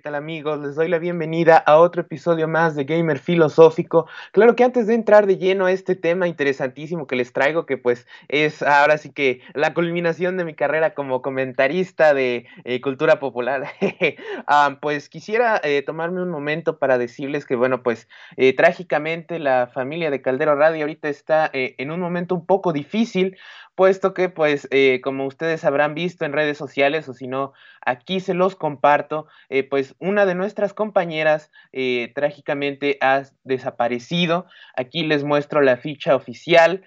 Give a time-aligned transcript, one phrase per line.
[0.00, 0.58] ¿qué tal amigos?
[0.60, 4.08] Les doy la bienvenida a otro episodio más de Gamer Filosófico.
[4.32, 7.76] Claro que antes de entrar de lleno a este tema interesantísimo que les traigo, que
[7.76, 13.20] pues es ahora sí que la culminación de mi carrera como comentarista de eh, cultura
[13.20, 13.66] popular,
[14.46, 18.08] ah, pues quisiera eh, tomarme un momento para decirles que bueno, pues
[18.38, 23.36] eh, trágicamente la familia de Caldero Radio ahorita está en un momento un poco difícil
[23.74, 27.52] puesto que, pues, eh, como ustedes habrán visto en redes sociales, o si no,
[27.84, 34.46] aquí se los comparto, eh, pues una de nuestras compañeras eh, trágicamente ha desaparecido.
[34.76, 36.84] Aquí les muestro la ficha oficial.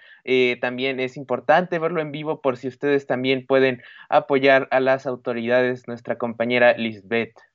[0.61, 5.88] también es importante verlo en vivo por si ustedes también pueden apoyar a las autoridades,
[5.88, 7.52] nuestra compañera Lisbeth.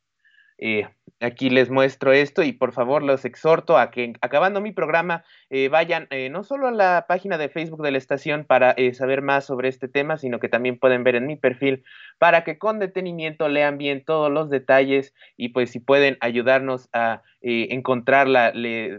[0.60, 0.88] Eh,
[1.20, 5.68] aquí les muestro esto y por favor los exhorto a que acabando mi programa eh,
[5.68, 9.44] vayan eh, no solo a la página de Facebook de la estación para saber más
[9.44, 11.84] sobre este tema, sino que también pueden ver en mi perfil
[12.18, 17.22] para que con detenimiento lean bien todos los detalles y pues si pueden ayudarnos a
[17.40, 18.52] encontrarla,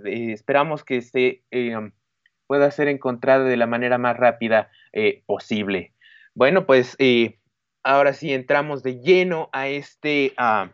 [0.06, 1.44] esperamos que se
[2.48, 4.72] pueda ser encontrada de la manera más rápida
[5.26, 5.94] posible.
[6.34, 6.98] Bueno, pues
[7.84, 10.34] ahora sí entramos de lleno a este...
[10.38, 10.72] Ah,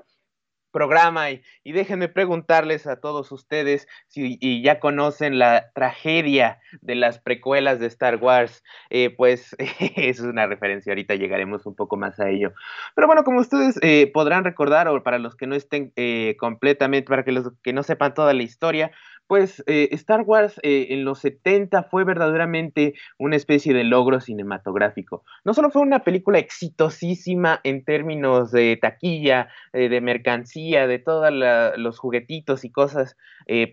[0.76, 7.80] programa y, déjenme preguntarles a todos ustedes si ya conocen la tragedia de las precuelas
[7.80, 9.56] de Star Wars, eh, pues
[9.96, 12.52] es una referencia, ahorita llegaremos un poco más a ello.
[12.94, 17.08] Pero bueno, como ustedes eh, podrán recordar, o para los que no estén eh, completamente,
[17.08, 18.92] para que los que no sepan toda la historia,
[19.28, 25.24] pues eh, Star Wars eh, en los 70 fue verdaderamente una especie de logro cinematográfico.
[25.44, 31.32] No solo fue una película exitosísima en términos de taquilla, eh, de mercancía, de todos
[31.78, 33.18] los juguetitos y cosas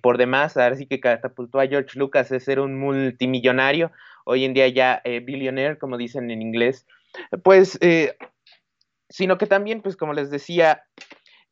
[0.02, 3.90] por demás, ahora sí que catapultó a George Lucas a ser un multimillonario,
[4.24, 6.86] hoy en día ya billionaire, como dicen en inglés,
[7.42, 7.78] pues,
[9.08, 10.84] sino que también, pues como les decía,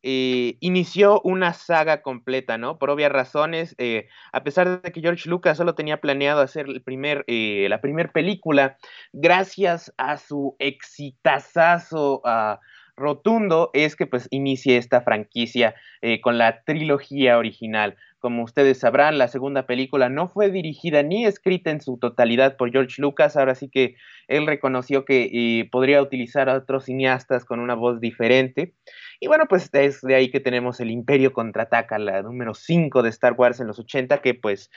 [0.03, 2.79] eh, inició una saga completa, ¿no?
[2.79, 6.81] Por obvias razones, eh, a pesar de que George Lucas solo tenía planeado hacer el
[6.81, 8.77] primer, eh, la primera película,
[9.13, 12.57] gracias a su exitazazo uh,
[12.95, 15.75] rotundo, es que pues inicie esta franquicia
[16.21, 17.95] con la trilogía original.
[18.21, 22.71] Como ustedes sabrán, la segunda película no fue dirigida ni escrita en su totalidad por
[22.71, 23.95] George Lucas, ahora sí que
[24.27, 28.75] él reconoció que podría utilizar a otros cineastas con una voz diferente.
[29.19, 33.09] Y bueno, pues es de ahí que tenemos el Imperio contraataca, la número 5 de
[33.09, 34.69] Star Wars en los 80, que pues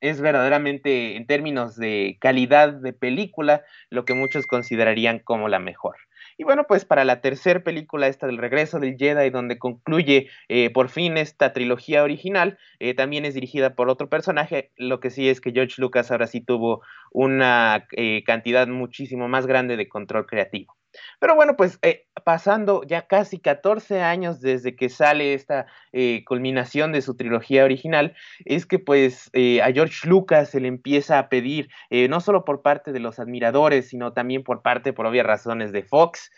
[0.00, 5.96] es verdaderamente en términos de calidad de película lo que muchos considerarían como la mejor.
[6.36, 10.70] Y bueno, pues para la tercera película, esta del regreso del Jedi, donde concluye eh,
[10.70, 14.72] por fin esta trilogía original, eh, también es dirigida por otro personaje.
[14.76, 16.82] Lo que sí es que George Lucas ahora sí tuvo
[17.12, 20.73] una eh, cantidad muchísimo más grande de control creativo.
[21.20, 26.92] Pero bueno, pues eh, pasando ya casi 14 años desde que sale esta eh, culminación
[26.92, 31.28] de su trilogía original, es que pues eh, a George Lucas se le empieza a
[31.28, 35.72] pedir, no solo por parte de los admiradores, sino también por parte, por obvias razones,
[35.72, 36.30] de Fox,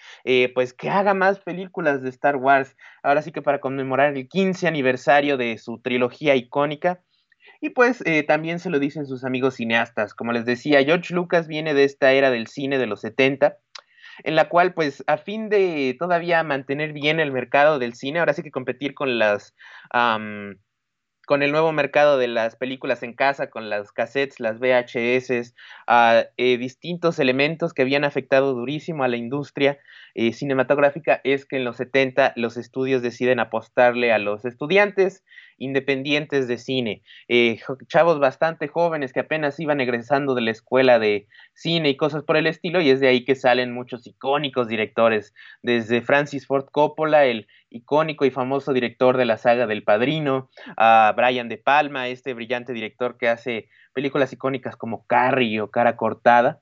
[0.55, 2.77] pues que haga más películas de Star Wars.
[3.03, 7.03] Ahora sí que para conmemorar el 15 aniversario de su trilogía icónica.
[7.61, 10.15] Y pues también se lo dicen sus amigos cineastas.
[10.15, 13.57] Como les decía, George Lucas viene de esta era del cine de los 70
[14.25, 18.33] en la cual pues a fin de todavía mantener bien el mercado del cine, ahora
[18.33, 19.55] sí que competir con las...
[21.27, 25.55] con el nuevo mercado de las películas en casa, con las cassettes, las VHS,
[25.89, 29.77] ah, eh, distintos elementos que habían afectado durísimo a la industria
[30.15, 35.25] eh, cinematográfica, es que en los 70 los estudios deciden apostarle a los estudiantes
[35.59, 41.27] independientes de cine, eh, chavos bastante jóvenes que apenas iban egresando de la escuela de
[41.55, 45.35] cine y cosas por el estilo, y es de ahí que salen muchos icónicos directores,
[45.63, 51.13] desde Francis Ford Coppola, el icónico y famoso director de la saga del Padrino, a
[51.17, 56.61] Brian De Palma, este brillante director que hace películas icónicas como Carrie o Cara Cortada,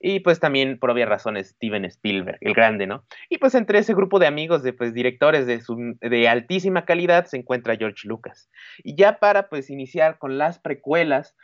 [0.00, 3.04] y pues también por obvias razones Steven Spielberg, el grande, ¿no?
[3.28, 5.60] Y pues entre ese grupo de amigos, de pues directores de,
[6.00, 8.50] de altísima calidad se encuentra George Lucas.
[8.82, 11.34] Y ya para pues iniciar con las precuelas,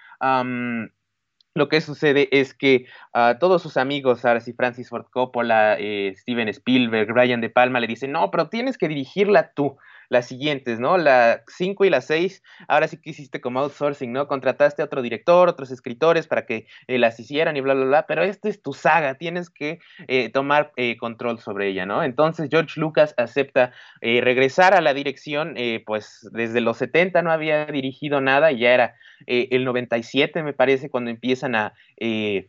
[1.54, 6.14] lo que sucede es que a todos sus amigos, ahora sí Francis Ford Coppola, eh,
[6.16, 9.76] Steven Spielberg, Brian De Palma, le dicen, no, pero tienes que dirigirla tú.
[10.10, 10.98] Las siguientes, ¿no?
[10.98, 14.26] La 5 y la 6, ahora sí que hiciste como outsourcing, ¿no?
[14.26, 18.06] Contrataste a otro director, otros escritores para que eh, las hicieran y bla, bla, bla,
[18.06, 19.78] pero esta es tu saga, tienes que
[20.08, 22.02] eh, tomar eh, control sobre ella, ¿no?
[22.02, 23.72] Entonces George Lucas acepta
[24.02, 25.54] regresar a la dirección,
[25.86, 28.94] pues desde los 70 no había dirigido nada y ya era
[29.26, 31.74] el 97, me parece, cuando empiezan a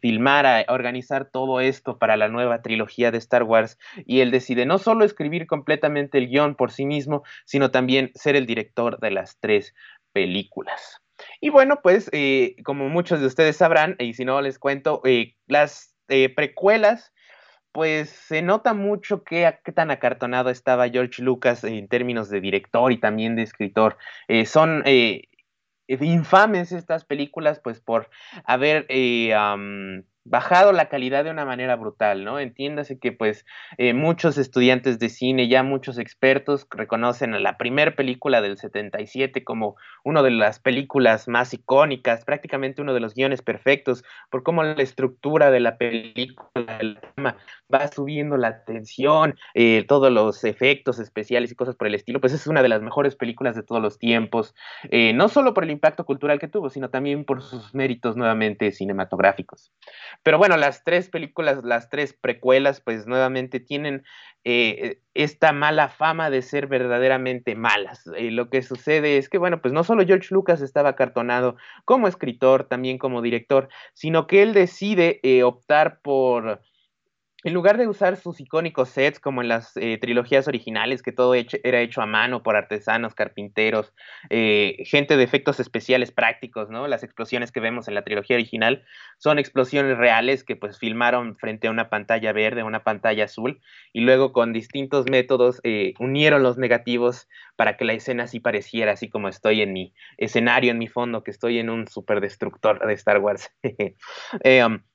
[0.01, 4.65] filmar, a organizar todo esto para la nueva trilogía de Star Wars y él decide
[4.65, 9.11] no solo escribir completamente el guion por sí mismo, sino también ser el director de
[9.11, 9.73] las tres
[10.13, 11.01] películas.
[11.41, 15.35] Y bueno, pues eh, como muchos de ustedes sabrán, y si no les cuento, eh,
[15.47, 17.11] las eh, precuelas,
[17.73, 23.01] pues se nota mucho qué, tan acartonado estaba George Lucas en términos de director y
[23.01, 23.97] también de escritor.
[24.45, 24.83] son
[25.89, 28.09] infames estas películas, pues por
[28.45, 28.85] haber
[30.23, 32.39] bajado la calidad de una manera brutal, ¿no?
[32.39, 33.45] Entiéndase que pues
[33.77, 39.43] eh, muchos estudiantes de cine, ya muchos expertos reconocen a la primera película del 77
[39.43, 44.63] como una de las películas más icónicas, prácticamente uno de los guiones perfectos, por cómo
[44.63, 46.51] la estructura de la película,
[47.73, 52.33] va subiendo la tensión, eh, todos los efectos especiales y cosas por el estilo, pues
[52.33, 54.53] es una de las mejores películas de todos los tiempos,
[54.89, 58.71] eh, no solo por el impacto cultural que tuvo, sino también por sus méritos nuevamente
[58.71, 59.71] cinematográficos.
[60.23, 64.03] Pero bueno, las tres películas, las tres precuelas, pues nuevamente tienen
[64.43, 68.07] eh, esta mala fama de ser verdaderamente malas.
[68.17, 72.07] Eh, lo que sucede es que, bueno, pues no solo George Lucas estaba cartonado como
[72.07, 76.61] escritor, también como director, sino que él decide eh, optar por
[77.43, 81.33] en lugar de usar sus icónicos sets como en las eh, trilogías originales, que todo
[81.33, 83.93] era hecho a mano por artesanos, carpinteros,
[84.29, 86.87] eh, gente de efectos especiales prácticos, ¿no?
[86.87, 88.83] Las explosiones que vemos en la trilogía original
[89.17, 93.61] son explosiones reales que pues filmaron frente a una pantalla verde, una pantalla azul,
[93.93, 98.93] y luego con distintos métodos eh, unieron los negativos para que la escena así pareciera,
[98.93, 102.93] así como estoy en mi escenario, en mi fondo, que estoy en un superdestructor de
[102.93, 103.51] Star Wars.
[104.43, 104.79] Um,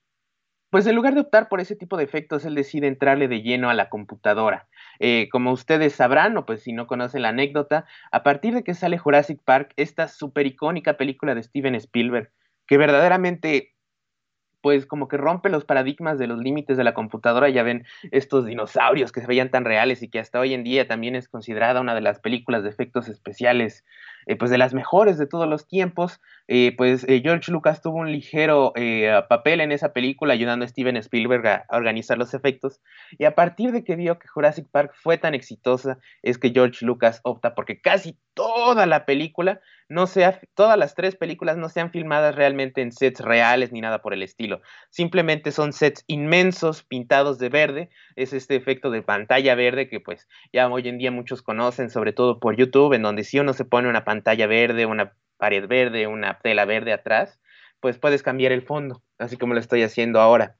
[0.69, 3.69] pues en lugar de optar por ese tipo de efectos, él decide entrarle de lleno
[3.69, 4.67] a la computadora.
[4.99, 8.73] Eh, como ustedes sabrán, o pues si no conocen la anécdota, a partir de que
[8.73, 12.31] sale Jurassic Park, esta super icónica película de Steven Spielberg,
[12.67, 13.76] que verdaderamente
[14.67, 17.47] pues como que rompe los paradigmas de los límites de la computadora.
[17.47, 20.89] Ya ven estos dinosaurios que se veían tan reales y que hasta hoy en día
[20.89, 23.85] también es considerada una de las películas de efectos especiales
[24.25, 26.19] eh, pues de las mejores de todos los tiempos.
[26.49, 28.73] Eh, pues eh, George Lucas tuvo un ligero
[29.29, 32.81] papel en esa película ayudando a Steven Spielberg a, organizar los efectos.
[33.17, 36.85] Y a partir de que vio que Jurassic Park fue tan exitosa, es que George
[36.85, 41.91] Lucas opta porque casi toda la película no sea, todas las tres películas no sean
[41.91, 44.61] filmadas realmente en sets reales ni nada por el estilo.
[44.89, 47.89] Simplemente son sets inmensos pintados de verde.
[48.15, 52.11] Es este efecto de pantalla verde que pues ya hoy en día muchos conocen, sobre
[52.11, 56.07] todo por YouTube, en donde si uno se pone una pantalla verde, una pared verde,
[56.07, 57.39] una tela verde atrás,
[57.79, 60.57] pues puedes cambiar el fondo, así como lo estoy haciendo ahora.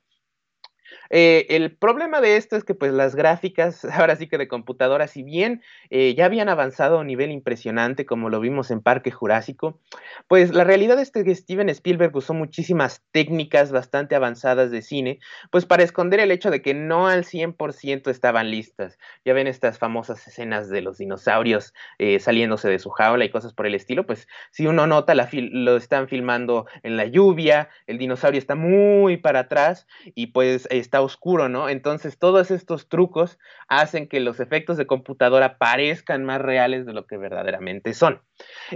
[1.10, 5.08] Eh, el problema de esto es que pues las gráficas, ahora sí que de computadora,
[5.08, 9.12] si bien eh, ya habían avanzado a un nivel impresionante como lo vimos en Parque
[9.12, 9.80] Jurásico,
[10.28, 15.20] pues la realidad es que Steven Spielberg usó muchísimas técnicas bastante avanzadas de cine,
[15.52, 18.98] pues para esconder el hecho de que no al 100% estaban listas.
[19.26, 23.54] Ya ven estas famosas escenas de los dinosaurios eh, saliéndose de su jaula y cosas
[23.54, 27.98] por el estilo, pues si uno nota, la lo están filmando en la lluvia, el
[27.98, 31.70] dinosaurio está muy para atrás y pues está oscuro, ¿no?
[31.70, 37.06] Entonces todos estos trucos hacen que los efectos de computadora parezcan más reales de lo
[37.06, 38.22] que verdaderamente son.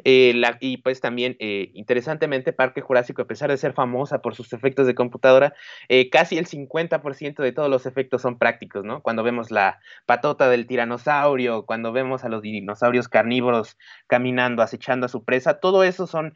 [0.04, 4.54] Eh, y pues también, eh, interesantemente, Parque Jurásico, a pesar de ser famosa por sus
[4.54, 5.54] efectos de computadora,
[5.90, 9.02] eh, casi el 50% de todos los efectos son prácticos, ¿no?
[9.02, 13.78] Cuando vemos la patota del tiranosaurio, cuando vemos a los dinosaurios carnívoros
[14.08, 16.36] caminando, acechando a su presa, todo eso son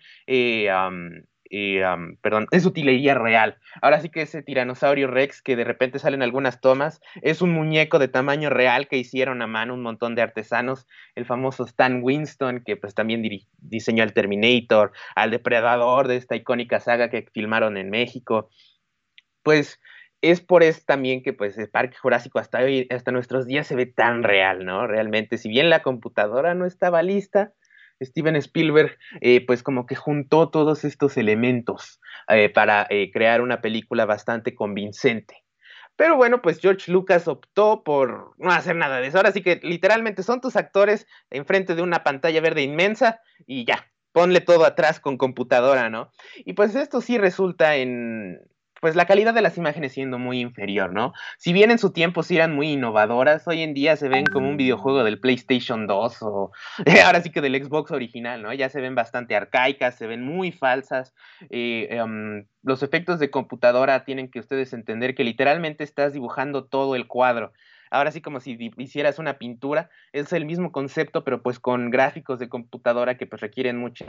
[2.22, 3.58] perdón, es utilería real.
[3.82, 7.52] Ahora sí que ese tiranosaurio Rex que de repente sale en algunas tomas es un
[7.52, 10.88] muñeco de tamaño real que hicieron a mano un montón de artesanos.
[11.16, 13.24] El famoso Stan Winston, que pues también
[13.58, 18.50] diseñó al Terminator, al Depredador de esta icónica saga que filmaron en México.
[19.44, 19.80] Pues
[20.22, 23.76] es por eso también que pues el Parque Jurásico hasta hoy, hasta nuestros días se
[23.76, 24.88] ve tan real, ¿no?
[24.88, 27.54] Realmente, si bien la computadora no estaba lista,
[28.02, 33.62] Steven Spielberg, eh, pues como que juntó todos estos elementos eh, para eh, crear una
[33.62, 35.44] película bastante convincente.
[35.96, 39.18] Pero bueno, pues George Lucas optó por no hacer nada de eso.
[39.18, 43.88] Ahora sí que literalmente son tus actores enfrente de una pantalla verde inmensa y ya,
[44.12, 46.12] ponle todo atrás con computadora, ¿no?
[46.38, 48.42] Y pues esto sí resulta en,
[48.82, 51.14] pues la calidad de las imágenes siendo muy inferior, ¿no?
[51.38, 54.50] Si bien en su tiempo sí eran muy innovadoras, hoy en día se ven como
[54.50, 56.52] un videojuego del PlayStation 2 o
[57.06, 58.54] ahora sí que del Xbox original, ¿no?
[58.54, 61.14] Ya se ven bastante arcaicas, se ven muy falsas.
[61.50, 66.96] Eh, em, los efectos de computadora tienen que ustedes entender que literalmente estás dibujando todo
[66.96, 67.54] el cuadro
[67.90, 72.40] ahora sí como si hicieras una pintura, es el mismo concepto, pero pues con gráficos
[72.40, 74.06] de computadora que pues requieren mucho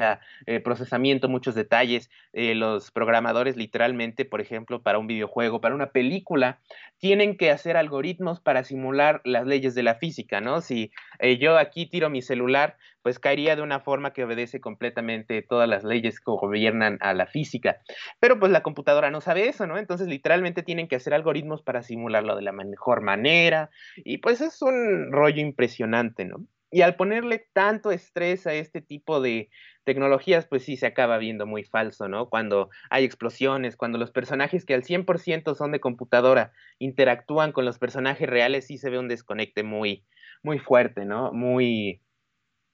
[0.47, 2.11] eh, procesamiento, muchos detalles.
[2.33, 6.61] Eh, los programadores literalmente, por ejemplo, para un videojuego, para una película,
[6.99, 10.61] tienen que hacer algoritmos para simular las leyes de la física, ¿no?
[10.61, 15.41] Si eh, yo aquí tiro mi celular, pues caería de una forma que obedece completamente
[15.41, 17.77] todas las leyes que gobiernan a la física.
[18.19, 19.79] Pero pues la computadora no sabe eso, ¿no?
[19.79, 23.71] Entonces literalmente tienen que hacer algoritmos para simularlo de la mejor manera.
[23.95, 26.49] Y pues es un rollo impresionante, ¿no?
[26.73, 29.51] Y al ponerle tanto estrés a este tipo de
[29.85, 32.29] tecnologías, pues sí se acaba viendo muy falso, ¿no?
[32.29, 37.79] Cuando hay explosiones, cuando los personajes que al 100% son de computadora interactúan con los
[37.79, 40.05] personajes reales, sí se ve un desconecte muy,
[40.43, 41.33] muy fuerte, ¿no?
[41.33, 42.01] Muy,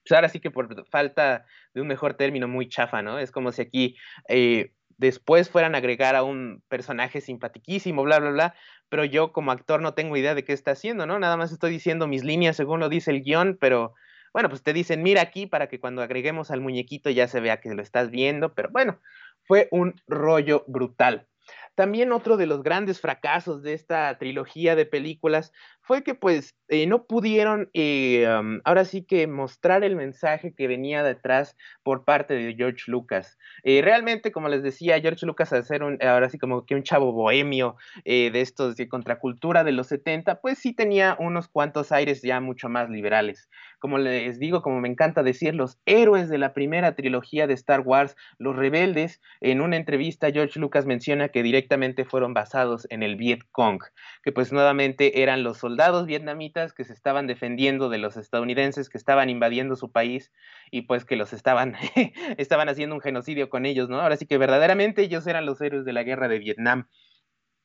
[0.05, 3.19] pues ahora sí que por falta de un mejor término, muy chafa, ¿no?
[3.19, 3.97] Es como si aquí
[4.29, 8.55] eh, después fueran a agregar a un personaje simpatiquísimo, bla, bla, bla,
[8.89, 11.19] pero yo como actor no tengo idea de qué está haciendo, ¿no?
[11.19, 13.95] Nada más estoy diciendo mis líneas según lo dice el guion, pero
[14.33, 17.61] bueno, pues te dicen, mira aquí para que cuando agreguemos al muñequito ya se vea
[17.61, 18.99] que lo estás viendo, pero bueno,
[19.45, 21.27] fue un rollo brutal.
[21.75, 26.87] También otro de los grandes fracasos de esta trilogía de películas fue que pues eh,
[26.87, 28.27] no pudieron eh,
[28.65, 33.39] ahora sí que mostrar el mensaje que venía detrás por parte de George Lucas.
[33.65, 37.13] Eh, realmente, como les decía, George Lucas al ser ahora sí como que un chavo
[37.13, 42.41] bohemio de estos de contracultura de los 70, pues sí tenía unos cuantos aires ya
[42.41, 43.49] mucho más liberales.
[43.79, 47.81] Como les digo, como me encanta decir, los héroes de la primera trilogía de Star
[47.81, 53.15] Wars, los rebeldes, en una entrevista George Lucas menciona que directamente fueron basados en el
[53.15, 53.81] Viet Cong,
[54.25, 58.99] que pues nuevamente eran los soldados vietnamitas que se estaban defendiendo de los estadounidenses que
[58.99, 60.33] estaban invadiendo su país
[60.73, 61.75] y pues que los estaban,
[62.37, 64.01] estaban haciendo un genocidio con ellos, ¿no?
[64.01, 66.89] Ahora sí que verdaderamente ellos eran los héroes de la guerra de Vietnam.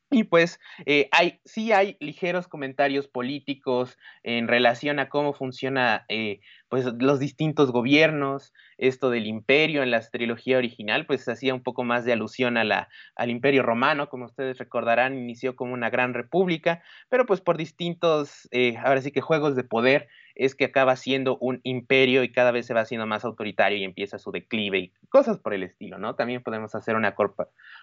[0.09, 6.39] Y pues eh, hay, sí hay ligeros comentarios políticos en relación a cómo funciona eh,
[6.69, 11.83] pues, los distintos gobiernos, esto del imperio en la trilogía original, pues hacía un poco
[11.83, 16.13] más de alusión a la, al imperio romano, como ustedes recordarán, inició como una gran
[16.13, 20.95] república, pero pues por distintos, eh, ahora sí que juegos de poder, es que acaba
[20.95, 24.77] siendo un imperio y cada vez se va haciendo más autoritario y empieza su declive
[24.77, 26.15] y cosas por el estilo, ¿no?
[26.15, 27.15] También podemos hacer una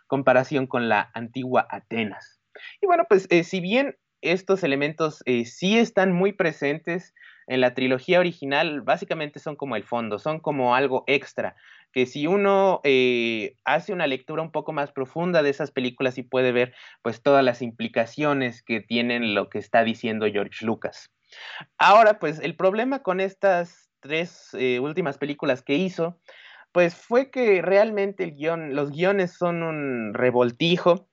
[0.07, 2.41] comparación con la antigua Atenas.
[2.81, 7.15] Y bueno, pues eh, si bien estos elementos eh, sí están muy presentes
[7.47, 11.57] en la trilogía original, básicamente son como el fondo, son como algo extra,
[11.93, 16.23] que si uno eh, hace una lectura un poco más profunda de esas películas y
[16.23, 21.11] puede ver pues todas las implicaciones que tienen lo que está diciendo George Lucas.
[21.79, 26.21] Ahora, pues el problema con estas tres eh, últimas películas que hizo,
[26.73, 31.09] pues fue que realmente el guion, los guiones son un revoltijo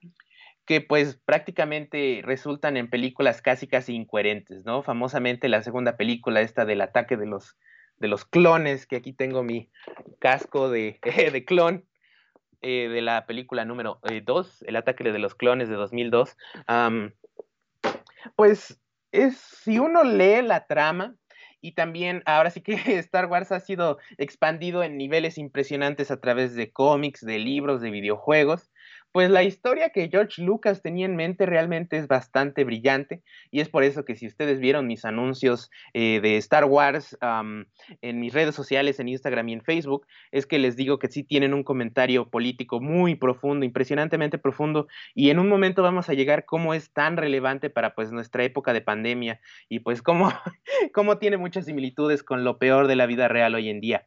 [0.64, 4.82] que pues prácticamente resultan en películas casi casi incoherentes, ¿no?
[4.82, 7.56] Famosamente la segunda película, esta del ataque de los,
[7.96, 9.70] de los clones, que aquí tengo mi
[10.20, 11.00] casco de,
[11.32, 11.84] de clon,
[12.60, 16.36] eh, de la película número 2, eh, El ataque de los clones de 2002,
[18.36, 21.16] pues es, si uno lee la trama,
[21.60, 26.54] y también ahora sí que Star Wars ha sido expandido en niveles impresionantes a través
[26.54, 28.71] de cómics, de libros, de videojuegos
[29.12, 33.68] pues la historia que George Lucas tenía en mente realmente es bastante brillante y es
[33.68, 38.54] por eso que si ustedes vieron mis anuncios eh, de Star Wars en mis redes
[38.54, 42.30] sociales, en Instagram y en Facebook, es que les digo que sí tienen un comentario
[42.30, 47.16] político muy profundo, impresionantemente profundo y en un momento vamos a llegar cómo es tan
[47.16, 50.32] relevante para pues nuestra época de pandemia y pues cómo,
[50.94, 54.06] cómo tiene muchas similitudes con lo peor de la vida real hoy en día.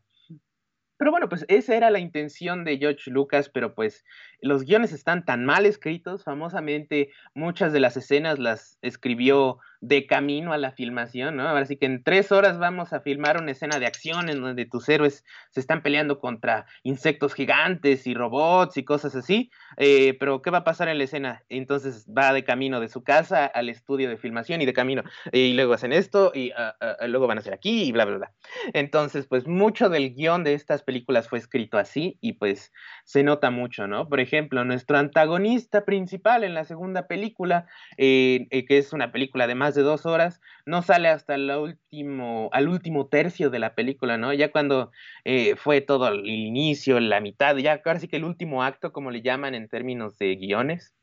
[0.97, 4.05] Pero bueno, pues esa era la intención de George Lucas, pero pues
[4.41, 10.53] los guiones están tan mal escritos, famosamente muchas de las escenas las escribió de camino
[10.53, 11.47] a la filmación, ¿no?
[11.47, 14.65] Ahora sí que en tres horas vamos a filmar una escena de acción en donde
[14.65, 20.41] tus héroes se están peleando contra insectos gigantes y robots y cosas así, eh, pero
[20.41, 21.43] ¿qué va a pasar en la escena?
[21.49, 25.53] Entonces va de camino de su casa al estudio de filmación y de camino, y
[25.53, 28.17] luego hacen esto y ah, ah, ah, luego van a hacer aquí y bla, bla,
[28.17, 28.33] bla.
[28.73, 32.71] Entonces, pues mucho del guion de estas películas fue escrito así y pues
[33.03, 34.07] se nota mucho, ¿no?
[34.09, 37.67] Por ejemplo, nuestro antagonista principal en la segunda película,
[37.97, 42.49] eh, eh, que es una película de de dos horas, no sale hasta el último,
[42.53, 44.33] al último tercio de la película, ¿no?
[44.33, 44.91] Ya cuando
[45.23, 49.23] eh, fue todo el inicio, la mitad, ya casi que el último acto, como le
[49.23, 50.93] llaman en términos de guiones,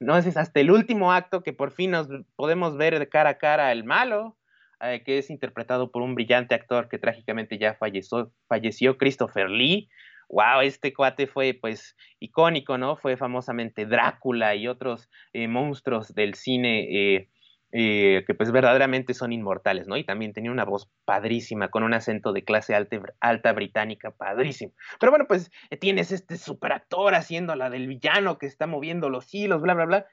[0.00, 3.38] no es hasta el último acto que por fin nos podemos ver de cara a
[3.38, 4.36] cara al malo,
[4.80, 9.88] eh, que es interpretado por un brillante actor que trágicamente ya falleció, falleció Christopher Lee.
[10.28, 12.96] Wow, este cuate fue pues icónico, ¿no?
[12.96, 17.28] Fue famosamente Drácula y otros eh, monstruos del cine eh,
[17.76, 19.96] eh, que pues verdaderamente son inmortales, ¿no?
[19.96, 24.72] Y también tenía una voz padrísima, con un acento de clase alta, alta británica, padrísimo.
[25.00, 29.34] Pero bueno, pues eh, tienes este superactor haciendo la del villano que está moviendo los
[29.34, 30.06] hilos, bla, bla, bla,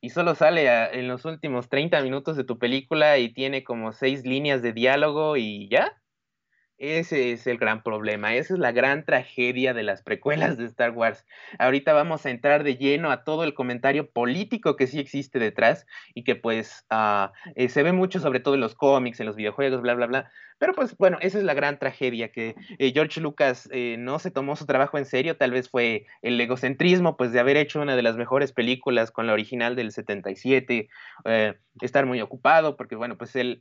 [0.00, 4.24] y solo sale en los últimos 30 minutos de tu película y tiene como seis
[4.24, 5.99] líneas de diálogo y ya.
[6.80, 10.92] Ese es el gran problema, esa es la gran tragedia de las precuelas de Star
[10.92, 11.26] Wars.
[11.58, 15.84] Ahorita vamos a entrar de lleno a todo el comentario político que sí existe detrás
[16.14, 17.28] y que pues uh,
[17.68, 20.30] se ve mucho sobre todo en los cómics, en los videojuegos, bla, bla, bla.
[20.56, 24.30] Pero pues bueno, esa es la gran tragedia, que eh, George Lucas eh, no se
[24.30, 27.94] tomó su trabajo en serio, tal vez fue el egocentrismo pues de haber hecho una
[27.94, 30.88] de las mejores películas con la original del 77,
[31.82, 33.60] estar muy ocupado, porque bueno, pues él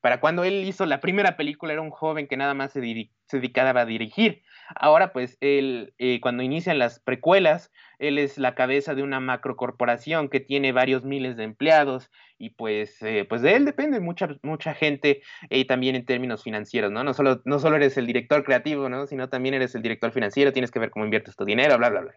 [0.00, 3.80] para cuando él hizo la primera película era un joven que nada más se, dedicaba
[3.80, 4.42] a dirigir.
[4.74, 10.28] Ahora, pues, él, eh, cuando inician las precuelas, él es la cabeza de una macrocorporación
[10.28, 14.74] que tiene varios miles de empleados y pues, eh, pues de él depende mucha, mucha
[14.74, 17.02] gente y también en términos financieros, ¿no?
[17.02, 19.06] No solo, no solo eres el director creativo, ¿no?
[19.06, 22.00] Sino también eres el director financiero, tienes que ver cómo inviertes tu dinero, bla, bla,
[22.02, 22.14] bla.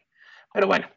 [0.54, 0.88] Pero bueno,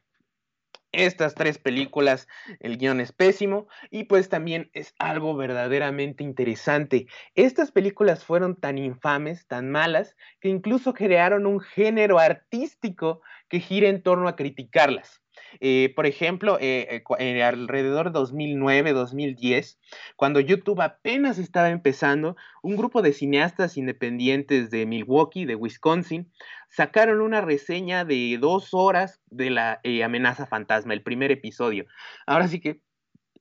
[0.95, 2.29] estas tres películas,
[2.61, 7.07] el guion es pésimo y pues también es algo verdaderamente interesante.
[7.35, 13.89] Estas películas fueron tan infames, tan malas, que incluso crearon un género artístico que gira
[13.89, 15.24] en torno a criticarlas.
[15.61, 19.78] Eh, por ejemplo, eh, eh, alrededor de 2009-2010,
[20.16, 26.32] cuando YouTube apenas estaba empezando, un grupo de cineastas independientes de Milwaukee, de Wisconsin,
[26.68, 31.87] sacaron una reseña de dos horas de la amenaza fantasma, el primer episodio.
[32.26, 32.80] Ahora sí que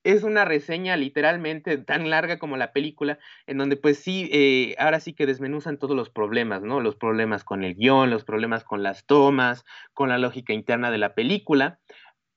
[0.03, 5.13] es una reseña literalmente tan larga como la película, en donde pues sí, ahora sí
[5.13, 6.81] que desmenuzan todos los problemas, ¿no?
[6.81, 10.97] Los problemas con el guion, los problemas con las tomas, con la lógica interna de
[10.97, 11.79] la película.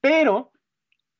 [0.06, 0.52] Pero,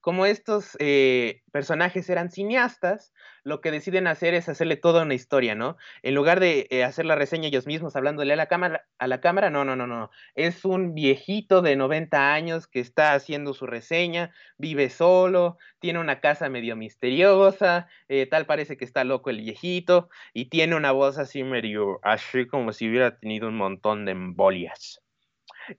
[0.00, 5.56] como estos eh, personajes eran cineastas, lo que deciden hacer es hacerle toda una historia,
[5.56, 5.76] ¿no?
[6.02, 9.20] En lugar de eh, hacer la reseña ellos mismos hablándole a la cámara, a la
[9.20, 10.10] cámara, no, no, no, no.
[10.36, 16.20] Es un viejito de 90 años que está haciendo su reseña, vive solo, tiene una
[16.20, 21.18] casa medio misteriosa, eh, tal parece que está loco el viejito y tiene una voz
[21.18, 25.02] así medio, así como si hubiera tenido un montón de embolias.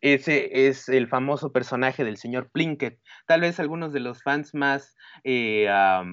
[0.01, 2.99] Ese es el famoso personaje del señor Plinkett.
[3.25, 5.67] Tal vez algunos de los fans más eh,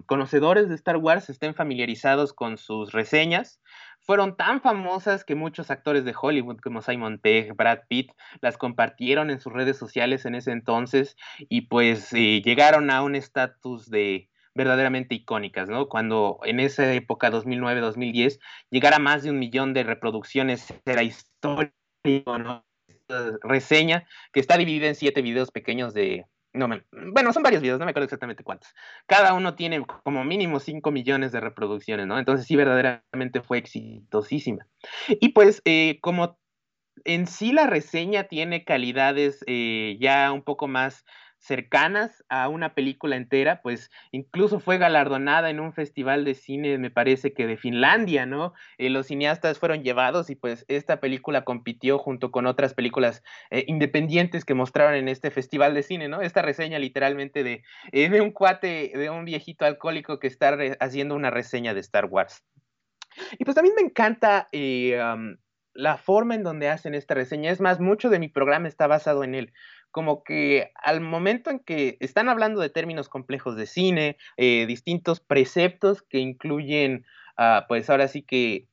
[0.06, 3.60] conocedores de Star Wars estén familiarizados con sus reseñas.
[4.00, 9.30] Fueron tan famosas que muchos actores de Hollywood como Simon Pegg, Brad Pitt, las compartieron
[9.30, 14.28] en sus redes sociales en ese entonces y pues eh, llegaron a un estatus de
[14.54, 15.88] verdaderamente icónicas, ¿no?
[15.88, 18.38] Cuando en esa época, 2009-2010,
[18.70, 21.72] llegara más de un millón de reproducciones, era histórico,
[22.38, 22.64] ¿no?
[23.42, 26.26] Reseña que está dividida en siete videos pequeños de...
[26.52, 28.72] No, bueno, son varios videos, no me acuerdo exactamente cuántos.
[29.06, 32.16] Cada uno tiene como mínimo 5 millones de reproducciones, ¿no?
[32.16, 34.64] Entonces sí, verdaderamente fue exitosísima.
[35.08, 36.38] Y pues, eh, como
[37.04, 41.04] en sí la reseña tiene calidades eh, ya un poco más
[41.44, 46.90] cercanas a una película entera, pues incluso fue galardonada en un festival de cine, me
[46.90, 48.54] parece que de Finlandia, ¿no?
[48.78, 53.64] Eh, los cineastas fueron llevados y pues esta película compitió junto con otras películas eh,
[53.68, 56.22] independientes que mostraron en este festival de cine, ¿no?
[56.22, 61.14] Esta reseña literalmente de, eh, de un cuate, de un viejito alcohólico que está haciendo
[61.14, 62.42] una reseña de Star Wars.
[63.38, 64.48] Y pues también me encanta
[65.74, 67.50] la forma en donde hacen esta reseña.
[67.50, 69.52] Es más, mucho de mi programa está basado en él
[69.94, 75.20] como que al momento en que están hablando de términos complejos de cine, eh, distintos
[75.20, 78.66] preceptos que incluyen, ah, pues ahora sí que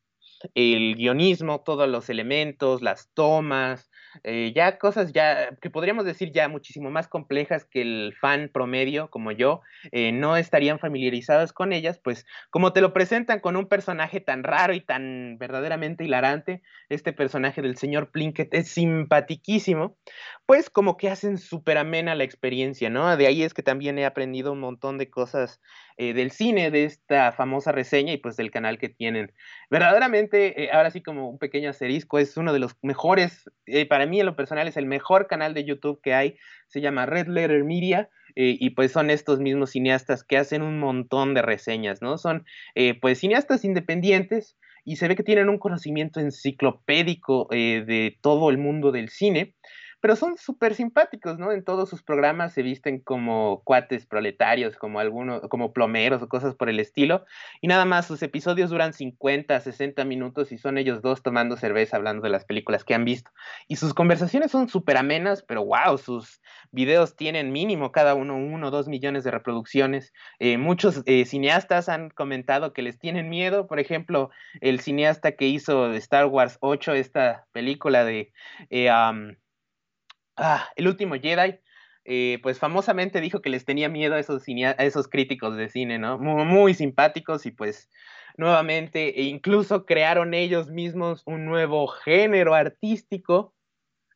[0.56, 3.91] el guionismo, todos los elementos, las tomas,
[4.24, 9.10] eh, ya cosas ya que podríamos decir ya muchísimo más complejas que el fan promedio
[9.10, 13.68] como yo eh, no estarían familiarizados con ellas, pues como te lo presentan con un
[13.68, 19.98] personaje tan raro y tan verdaderamente hilarante, este personaje del señor Plinkett es simpatiquísimo,
[20.46, 23.16] pues como que hacen súper amena la experiencia, ¿no?
[23.16, 25.62] De ahí es que también he aprendido un montón de cosas
[26.02, 29.32] eh, del cine, de esta famosa reseña y pues del canal que tienen.
[29.70, 33.50] Verdaderamente, ahora sí como un pequeño asterisco, es uno de los mejores
[33.88, 36.36] para para mí en lo personal es el mejor canal de YouTube que hay,
[36.68, 38.10] se llama Red Letter Media.
[38.36, 42.18] Eh, y pues son estos mismos cineastas que hacen un montón de reseñas, ¿no?
[42.18, 48.18] Son eh, pues cineastas independientes y se ve que tienen un conocimiento enciclopédico eh, de
[48.22, 49.54] todo el mundo del cine,
[50.02, 51.52] pero son súper simpáticos, ¿no?
[51.52, 56.56] En todos sus programas se visten como cuates proletarios, como algunos, como plomeros o cosas
[56.56, 57.24] por el estilo,
[57.62, 61.98] y nada más sus episodios duran 50, 60 minutos y son ellos dos tomando cerveza
[61.98, 63.32] hablando de las películas que han visto.
[63.68, 68.68] Y sus conversaciones son súper amenas, pero wow, sus videos tienen mínimo cada uno uno
[68.68, 70.14] o dos millones de reproducciones.
[70.40, 75.48] Eh, muchos eh, cineastas han comentado que les tienen miedo, por ejemplo, el cineasta que
[75.48, 78.32] hizo Star Wars 8, esta película de
[78.70, 78.90] eh,
[80.42, 81.60] ah, El último Jedi,
[82.06, 86.18] eh, pues famosamente dijo que les tenía miedo a esos, esos críticos de cine, ¿no?
[86.18, 87.90] Muy, muy, simpáticos y pues
[88.38, 93.54] nuevamente e incluso crearon ellos mismos un nuevo género artístico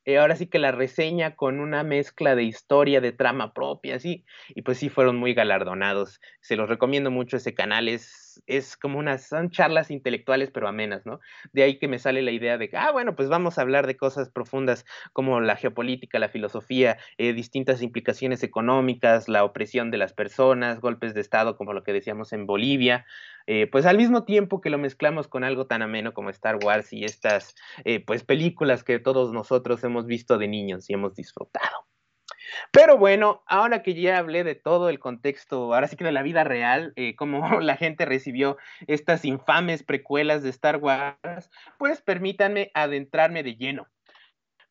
[0.06, 4.24] eh, ahora sí que la reseña con una mezcla de historia, de trama propia, sí,
[4.50, 6.22] y pues sí fueron muy galardonados.
[6.42, 11.06] Se los recomiendo mucho ese canal, es, es como unas, son charlas intelectuales pero amenas,
[11.06, 11.20] ¿no?
[11.54, 13.88] De ahí que me sale la idea de que, ah, bueno, pues vamos a hablar
[13.88, 19.98] de cosas profundas como la geopolítica, la filosofía, eh, distintas implicaciones económicas, la opresión de
[19.98, 23.06] las personas, golpes de Estado como lo que decíamos en Bolivia,
[23.48, 26.92] eh, pues al mismo tiempo que lo mezclamos con algo tan ameno como Star Wars
[26.94, 31.86] y estas eh, pues películas que todos nosotros hemos visto de niños y hemos disfrutado.
[32.72, 36.24] Pero bueno, ahora que ya hablé de todo el contexto, ahora sí que de la
[36.24, 42.72] vida real, eh, cómo la gente recibió estas infames precuelas de Star Wars, pues permítanme
[42.74, 43.88] adentrarme de lleno.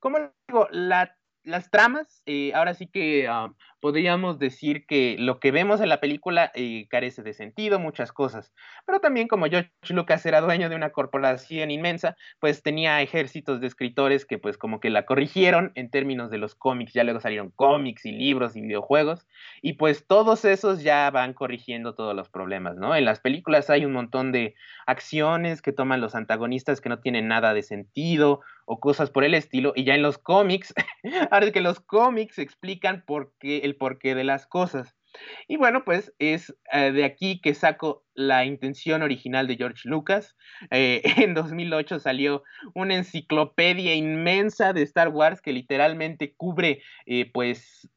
[0.00, 3.52] Como digo, las tramas, eh, ahora sí que ah,
[3.84, 8.50] podríamos decir que lo que vemos en la película eh, carece de sentido, muchas cosas.
[8.86, 13.66] Pero también como George Lucas era dueño de una corporación inmensa, pues tenía ejércitos de
[13.66, 16.94] escritores que pues como que la corrigieron en términos de los cómics.
[16.94, 19.26] Ya luego salieron cómics y libros y videojuegos.
[19.60, 22.96] Y pues todos esos ya van corrigiendo todos los problemas, ¿no?
[22.96, 24.54] En las películas hay un montón de
[24.86, 29.34] acciones que toman los antagonistas que no tienen nada de sentido o cosas por el
[29.34, 29.72] estilo.
[29.76, 30.72] Y ya en los cómics,
[31.30, 34.96] ahora es que los cómics explican por qué el porqué de las cosas.
[35.48, 40.36] Y bueno, pues es eh, de aquí que saco la intención original de George Lucas.
[40.70, 42.42] Eh, en 2008 salió
[42.74, 47.88] una enciclopedia inmensa de Star Wars que literalmente cubre eh, pues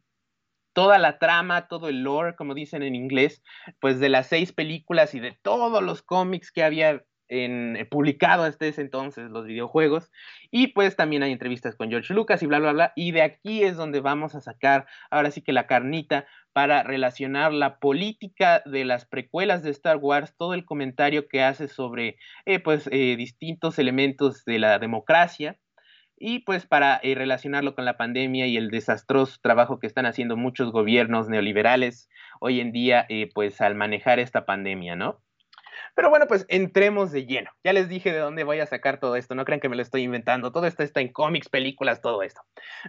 [0.74, 3.42] toda la trama, todo el lore, como dicen en inglés,
[3.80, 8.44] pues de las seis películas y de todos los cómics que había en, eh, publicado
[8.44, 10.12] hasta ese entonces los videojuegos.
[10.52, 12.94] Y pues también hay entrevistas con George Lucas y bla bla bla.
[12.96, 17.54] Y de aquí es donde vamos a sacar ahora sí que la carnita para relacionar
[17.54, 22.60] la política de las precuelas de Star Wars todo el comentario que hace sobre eh,
[22.60, 25.58] pues eh, distintos elementos de la democracia.
[26.20, 30.72] Y pues para relacionarlo con la pandemia y el desastroso trabajo que están haciendo muchos
[30.72, 32.10] gobiernos neoliberales
[32.40, 35.22] hoy en día pues al manejar esta pandemia, ¿no?
[35.98, 37.50] Pero bueno, pues entremos de lleno.
[37.64, 39.82] Ya les dije de dónde voy a sacar todo esto, no crean que me lo
[39.82, 40.52] estoy inventando.
[40.52, 42.40] Todo esto está en cómics, películas, todo esto.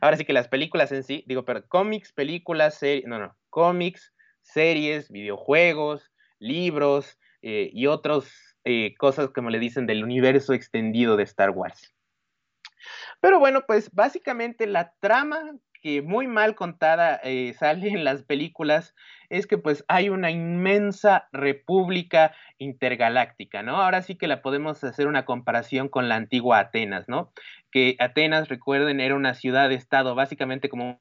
[0.03, 4.13] Ahora sí que las películas en sí, digo, pero cómics, películas, series, no, no, cómics,
[4.43, 11.23] series, videojuegos, libros eh, y otras eh, cosas como le dicen del universo extendido de
[11.23, 11.95] Star Wars.
[13.21, 18.95] Pero bueno, pues básicamente la trama que muy mal contada eh, sale en las películas
[19.29, 23.77] es que pues hay una inmensa república intergaláctica, ¿no?
[23.83, 27.33] Ahora sí que la podemos hacer una comparación con la antigua Atenas, ¿no?
[27.71, 31.01] Que Atenas, recuerden, era una ciudad-estado básicamente como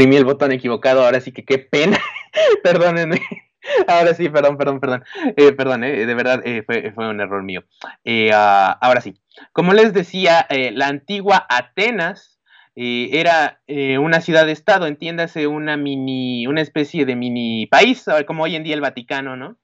[0.00, 2.00] oprimí el botón equivocado, ahora sí que qué pena.
[2.64, 3.20] Perdónenme.
[3.86, 5.04] Ahora sí, perdón, perdón, perdón.
[5.36, 7.62] Eh, perdón, eh, de verdad eh, fue, un error mío.
[8.32, 9.20] Ah, ahora sí.
[9.52, 12.40] Como les decía, la antigua Atenas
[12.74, 18.74] era una ciudad-estado, entiéndase, una mini, una especie de mini país, como hoy en día
[18.74, 19.58] el Vaticano, ¿no?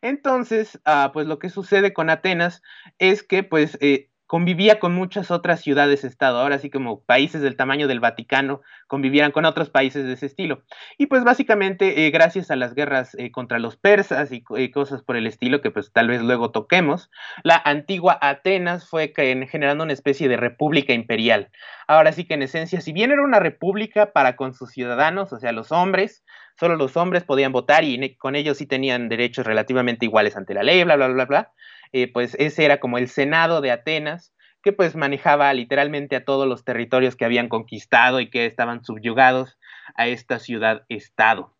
[0.00, 2.62] Entonces, ah, pues lo que sucede con Atenas
[2.98, 3.78] es que, pues,
[4.26, 9.44] convivía con muchas otras ciudades-estado, ahora sí como países del tamaño del Vaticano convivieran con
[9.44, 10.62] otros países de ese estilo.
[10.98, 15.16] Y pues básicamente eh, gracias a las guerras eh, contra los persas y cosas por
[15.16, 17.10] el estilo que pues tal vez luego toquemos,
[17.42, 21.50] la antigua Atenas fue generando una especie de república imperial.
[21.86, 25.38] Ahora sí que en esencia, si bien era una república para con sus ciudadanos, o
[25.38, 26.24] sea, los hombres,
[26.58, 30.62] solo los hombres podían votar y con ellos sí tenían derechos relativamente iguales ante la
[30.62, 31.52] ley, bla, bla, bla, bla
[31.92, 36.48] eh, pues ese era como el Senado de Atenas, que pues manejaba literalmente a todos
[36.48, 39.58] los territorios que habían conquistado y que estaban subyugados
[39.94, 41.56] a esta ciudad-estado.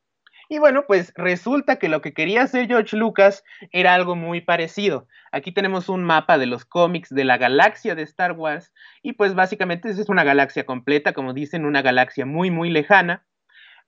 [0.48, 5.08] Y bueno, pues resulta que lo que quería hacer George Lucas era algo muy parecido.
[5.32, 9.34] Aquí tenemos un mapa de los cómics de la galaxia de Star Wars y pues
[9.34, 13.26] básicamente es una galaxia completa, como dicen, una galaxia muy, muy lejana.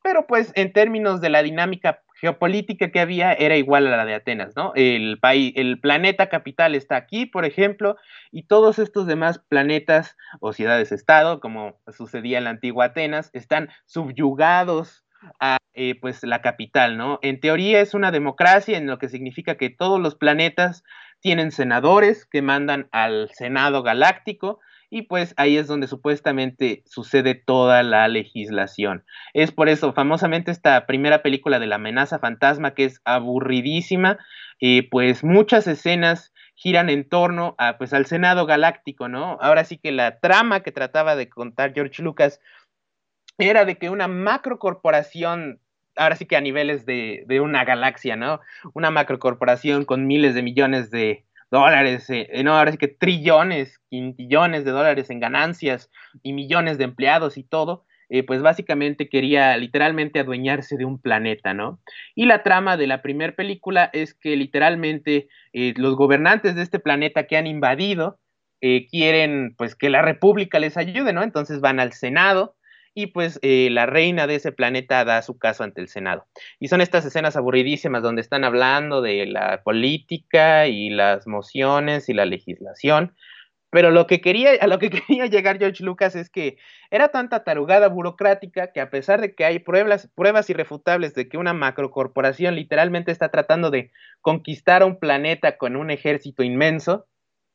[0.03, 4.15] Pero pues en términos de la dinámica geopolítica que había era igual a la de
[4.15, 4.73] Atenas, ¿no?
[4.75, 7.97] El país, el planeta capital está aquí, por ejemplo,
[8.31, 15.05] y todos estos demás planetas o ciudades-estado, como sucedía en la antigua Atenas, están subyugados
[15.41, 17.19] a eh, pues la capital, ¿no?
[17.23, 20.83] En teoría es una democracia, en lo que significa que todos los planetas
[21.21, 27.83] tienen senadores que mandan al Senado Galáctico y pues ahí es donde supuestamente sucede toda
[27.83, 29.05] la legislación.
[29.35, 34.19] Es por eso, famosamente, esta primera película de la amenaza fantasma, que es aburridísima,
[34.61, 39.39] eh, pues muchas escenas giran en torno a, pues, al Senado Galáctico, ¿no?
[39.41, 42.41] Ahora sí que la trama que trataba de contar George Lucas
[43.39, 45.61] era de que una macrocorporación,
[45.97, 48.41] ahora sí que a niveles de, de una galaxia, ¿no?
[48.75, 53.79] Una macrocorporación con miles de millones de, dólares, eh, eh, no, ahora sí que trillones,
[53.91, 55.91] quintillones de dólares en ganancias
[56.23, 61.53] y millones de empleados y todo, eh, pues básicamente quería literalmente adueñarse de un planeta,
[61.55, 61.81] ¿no?
[62.15, 67.27] Y la trama de la primera película es que literalmente los gobernantes de este planeta
[67.27, 68.19] que han invadido
[68.91, 71.23] quieren pues que la república les ayude, ¿no?
[71.23, 72.57] Entonces van al Senado
[72.95, 76.27] y pues eh, la reina de ese planeta da su caso ante el Senado.
[76.59, 82.15] Y son estas escenas aburridísimas donde están hablando de la política y las mociones y
[82.15, 83.15] la legislación.
[83.71, 86.57] Pero lo que quería, a lo que quería llegar George Lucas es que
[86.91, 91.37] era tanta tarugada burocrática que a pesar de que hay pruebas, pruebas irrefutables de que
[91.37, 97.07] una macrocorporación literalmente está tratando de conquistar un planeta con un ejército inmenso,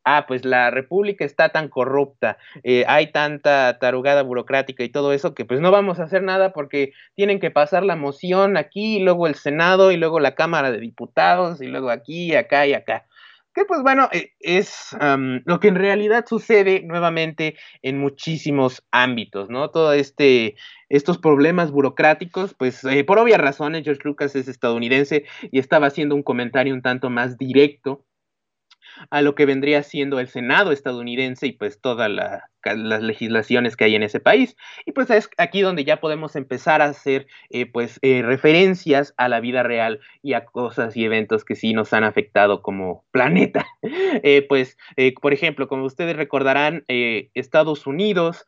[0.03, 5.33] ah, pues la república está tan corrupta, eh, hay tanta tarugada burocrática y todo eso
[5.33, 9.03] que pues no vamos a hacer nada porque tienen que pasar la moción aquí, y
[9.03, 13.05] luego el Senado y luego la Cámara de Diputados y luego aquí, acá y acá.
[13.53, 14.95] Que pues bueno, eh, es
[15.45, 19.69] lo que en realidad sucede nuevamente en muchísimos ámbitos, ¿no?
[19.69, 20.55] Todo este,
[20.89, 26.15] estos problemas burocráticos, pues eh, por obvias razones, George Lucas es estadounidense y estaba haciendo
[26.15, 28.03] un comentario un tanto más directo
[29.09, 33.95] a lo que vendría siendo el Senado estadounidense y pues todas las legislaciones que hay
[33.95, 34.55] en ese país.
[34.85, 39.27] Y pues es aquí donde ya podemos empezar a hacer eh, pues eh, referencias a
[39.29, 43.65] la vida real y a cosas y eventos que sí nos han afectado como planeta.
[44.25, 44.77] Eh, pues,
[45.21, 48.45] por ejemplo, como ustedes recordarán, Estados Unidos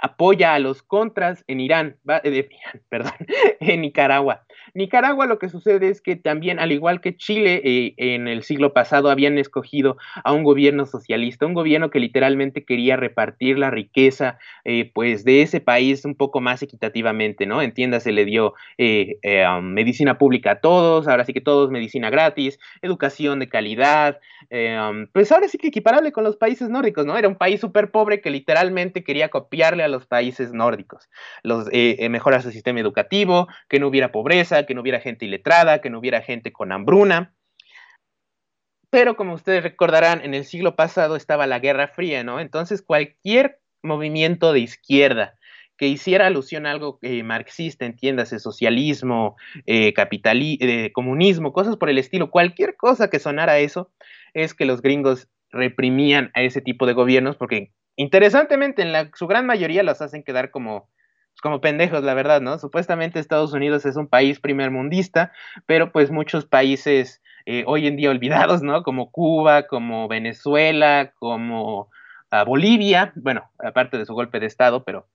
[0.00, 1.96] apoya a los contras en Irán,
[2.88, 3.12] perdón,
[3.60, 4.44] en Nicaragua.
[4.74, 8.72] Nicaragua lo que sucede es que también, al igual que Chile, eh, en el siglo
[8.72, 14.38] pasado habían escogido a un gobierno socialista, un gobierno que literalmente quería repartir la riqueza,
[14.64, 17.62] eh, pues, de ese país un poco más equitativamente, ¿no?
[17.62, 22.58] Entiéndase, le dio eh, um, medicina pública a todos, ahora sí que todos medicina gratis,
[22.82, 24.18] educación de calidad,
[24.50, 27.16] um, pues ahora sí que equiparable con los países nórdicos, ¿no?
[27.16, 31.08] Era un país súper pobre que literalmente quería copiarle a los países nórdicos,
[31.42, 31.68] los,
[32.10, 35.98] mejorar su sistema educativo, que no hubiera pobreza, que no hubiera gente iletrada, que no
[35.98, 37.34] hubiera gente con hambruna.
[38.90, 42.38] Pero como ustedes recordarán, en el siglo pasado estaba la Guerra Fría, ¿no?
[42.40, 45.34] Entonces cualquier movimiento de izquierda
[45.76, 51.98] que hiciera alusión a algo eh, marxista, entiéndase, socialismo, eh, eh, comunismo, cosas por el
[51.98, 53.90] estilo, cualquier cosa que sonara a eso,
[54.34, 59.46] es que los gringos reprimían a ese tipo de gobiernos porque interesantemente en su gran
[59.46, 60.88] mayoría los hacen quedar como
[61.42, 62.58] como pendejos, la verdad, ¿no?
[62.58, 65.32] Supuestamente Estados Unidos es un país primermundista,
[65.66, 68.82] pero pues muchos países eh, hoy en día olvidados, ¿no?
[68.82, 71.90] Como Cuba, como Venezuela, como
[72.30, 75.06] ah, Bolivia, bueno, aparte de su golpe de Estado, pero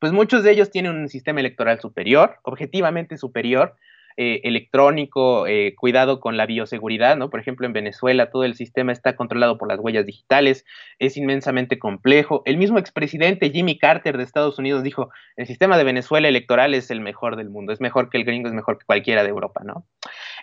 [0.00, 3.76] pues muchos de ellos tienen un sistema electoral superior, objetivamente superior,
[4.16, 7.30] eh, electrónico, eh, cuidado con la bioseguridad, ¿no?
[7.30, 10.64] Por ejemplo, en Venezuela todo el sistema está controlado por las huellas digitales,
[11.00, 12.42] es inmensamente complejo.
[12.44, 16.92] El mismo expresidente Jimmy Carter de Estados Unidos dijo, el sistema de Venezuela electoral es
[16.92, 19.62] el mejor del mundo, es mejor que el gringo, es mejor que cualquiera de Europa,
[19.64, 19.86] ¿no?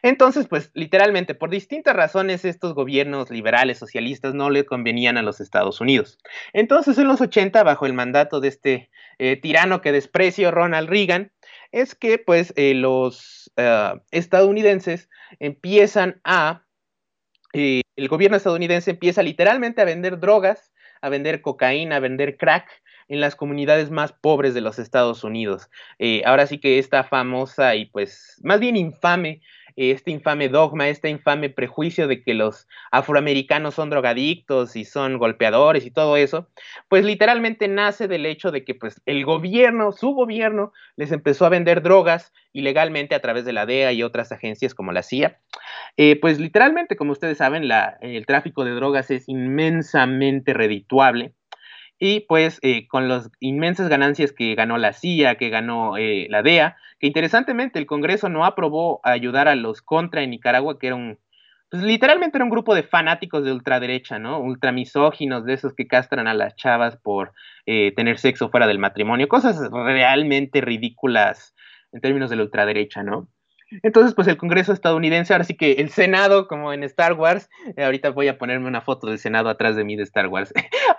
[0.02, 5.40] Entonces, pues literalmente, por distintas razones, estos gobiernos liberales, socialistas, no le convenían a los
[5.40, 6.18] Estados Unidos.
[6.54, 11.32] Entonces, en los 80, bajo el mandato de este eh, tirano que desprecio, Ronald Reagan,
[11.72, 16.66] es que pues eh, los eh, estadounidenses empiezan a,
[17.54, 22.70] eh, el gobierno estadounidense empieza literalmente a vender drogas, a vender cocaína, a vender crack
[23.12, 25.70] en las comunidades más pobres de los Estados Unidos.
[26.26, 29.42] ahora sí que esta famosa y pues más bien infame
[29.76, 35.86] este infame dogma, este infame prejuicio de que los afroamericanos son drogadictos y son golpeadores
[35.86, 36.50] y todo eso,
[36.90, 41.50] pues literalmente nace del hecho de que pues el gobierno, su gobierno, les empezó a
[41.50, 45.40] vender drogas ilegalmente a través de la DEA y otras agencias como la CIA.
[45.98, 47.70] Eh, pues literalmente, como ustedes saben,
[48.02, 51.34] el tráfico de drogas es inmensamente redituable
[52.04, 56.42] y pues eh, con las inmensas ganancias que ganó la CIA, que ganó eh, la
[56.42, 60.96] DEA, que interesantemente el Congreso no aprobó ayudar a los contra en Nicaragua, que era
[60.96, 61.20] un,
[61.70, 64.40] pues literalmente era un grupo de fanáticos de ultraderecha, ¿no?
[64.40, 67.34] Ultramisóginos, de esos que castran a las chavas por
[67.68, 71.54] eh, tener sexo fuera del matrimonio, cosas realmente ridículas
[71.92, 73.30] en términos de la ultraderecha, ¿no?
[73.84, 78.10] Entonces, pues el Congreso estadounidense, ahora sí que el Senado, como en Star Wars, ahorita
[78.10, 80.52] voy a ponerme una foto del Senado atrás de mí de Star Wars,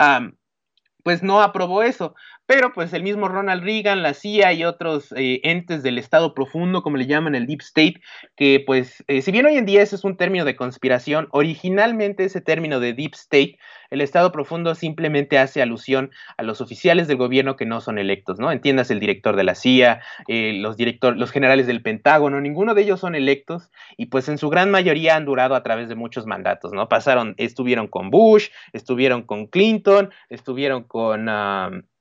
[1.03, 2.15] pues no aprobó eso.
[2.47, 6.83] Pero pues el mismo Ronald Reagan, la CIA y otros eh, entes del Estado profundo,
[6.83, 8.01] como le llaman el Deep State,
[8.37, 12.25] que pues eh, si bien hoy en día ese es un término de conspiración, originalmente
[12.25, 13.59] ese término de Deep State,
[13.93, 18.39] el Estado profundo simplemente hace alusión a los oficiales del gobierno que no son electos,
[18.39, 18.51] ¿no?
[18.51, 22.83] Entiendas el director de la CIA, eh, los, director, los generales del Pentágono, ninguno de
[22.83, 26.27] ellos son electos y pues en su gran mayoría han durado a través de muchos
[26.27, 26.89] mandatos, ¿no?
[26.89, 31.29] Pasaron, estuvieron con Bush, estuvieron con Clinton, estuvieron con...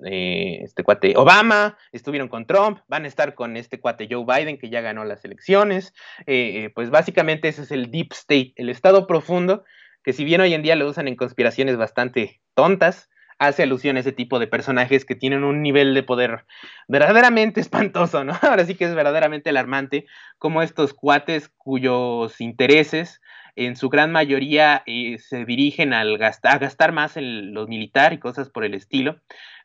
[0.04, 4.58] Eh, este cuate Obama, estuvieron con Trump, van a estar con este cuate Joe Biden
[4.58, 5.94] que ya ganó las elecciones.
[6.26, 9.64] Eh, pues básicamente ese es el deep state, el estado profundo,
[10.04, 13.10] que si bien hoy en día lo usan en conspiraciones bastante tontas,
[13.40, 16.46] hace alusión a ese tipo de personajes que tienen un nivel de poder
[16.88, 18.34] verdaderamente espantoso, ¿no?
[18.42, 20.06] Ahora sí que es verdaderamente alarmante
[20.38, 23.22] como estos cuates cuyos intereses
[23.56, 24.84] en su gran mayoría
[25.18, 29.20] se dirigen al a gastar más en lo militar y cosas por el estilo,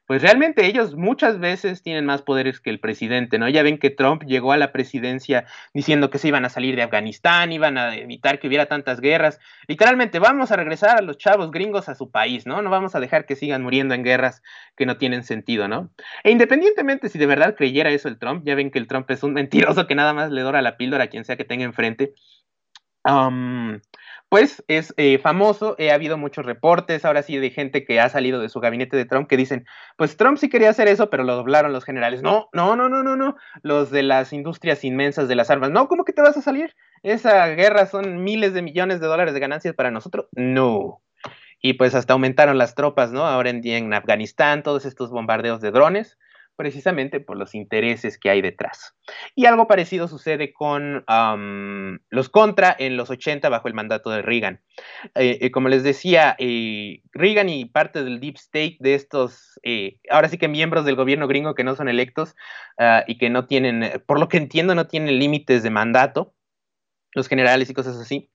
[0.07, 3.49] pues realmente ellos muchas veces tienen más poderes que el presidente, ¿no?
[3.49, 6.83] Ya ven que Trump llegó a la presidencia diciendo que se iban a salir de
[6.83, 9.41] Afganistán, iban a evitar que hubiera tantas guerras.
[9.67, 12.63] Literalmente, vamos a regresar a los chavos gringos a su país, ¿no?
[12.63, 14.43] No vamos a dejar que sigan muriendo en guerras
[14.77, 15.91] que no tienen sentido, ¿no?
[16.23, 19.23] E independientemente si de verdad creyera eso el Trump, ya ven que el Trump es
[19.25, 22.15] un mentiroso que nada más le dora la píldora a quien sea que tenga enfrente
[24.29, 28.41] pues es eh, famoso, ha habido muchos reportes ahora sí de gente que ha salido
[28.41, 31.37] de su gabinete de Trump que dicen, pues Trump sí quería hacer eso, pero lo
[31.37, 32.23] doblaron los generales.
[32.23, 35.71] No, no, no, no, no, no, los de las industrias inmensas de las armas.
[35.71, 36.75] No, ¿cómo que te vas a salir?
[37.03, 40.27] Esa guerra son miles de millones de dólares de ganancias para nosotros.
[40.33, 41.03] No.
[41.63, 43.27] Y pues hasta aumentaron las tropas, ¿no?
[43.27, 46.19] Ahora en día en Afganistán, todos estos bombardeos de drones
[46.57, 48.95] precisamente por los intereses que hay detrás.
[49.35, 51.05] Y algo parecido sucede con
[52.11, 54.63] los contra en los 80 bajo el mandato de Reagan.
[55.15, 59.61] Eh, eh, como les decía, eh, Reagan y parte del deep state de estos,
[60.11, 62.35] ahora sí que miembros del gobierno gringo que no son electos
[62.79, 66.35] ah, y que no tienen, por lo que entiendo, no tienen límites de mandato,
[67.13, 68.31] los generales y cosas así,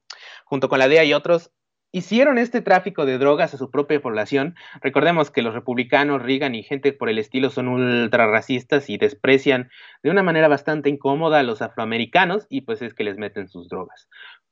[0.45, 1.51] junto con la DEA y otros,
[1.91, 4.55] hicieron este tráfico de drogas a su propia población.
[4.81, 9.69] Recordemos que los republicanos, Reagan y gente por el estilo son ultra racistas y desprecian
[10.03, 13.67] de una manera bastante incómoda a los afroamericanos y pues es que les meten sus
[13.67, 14.07] drogas.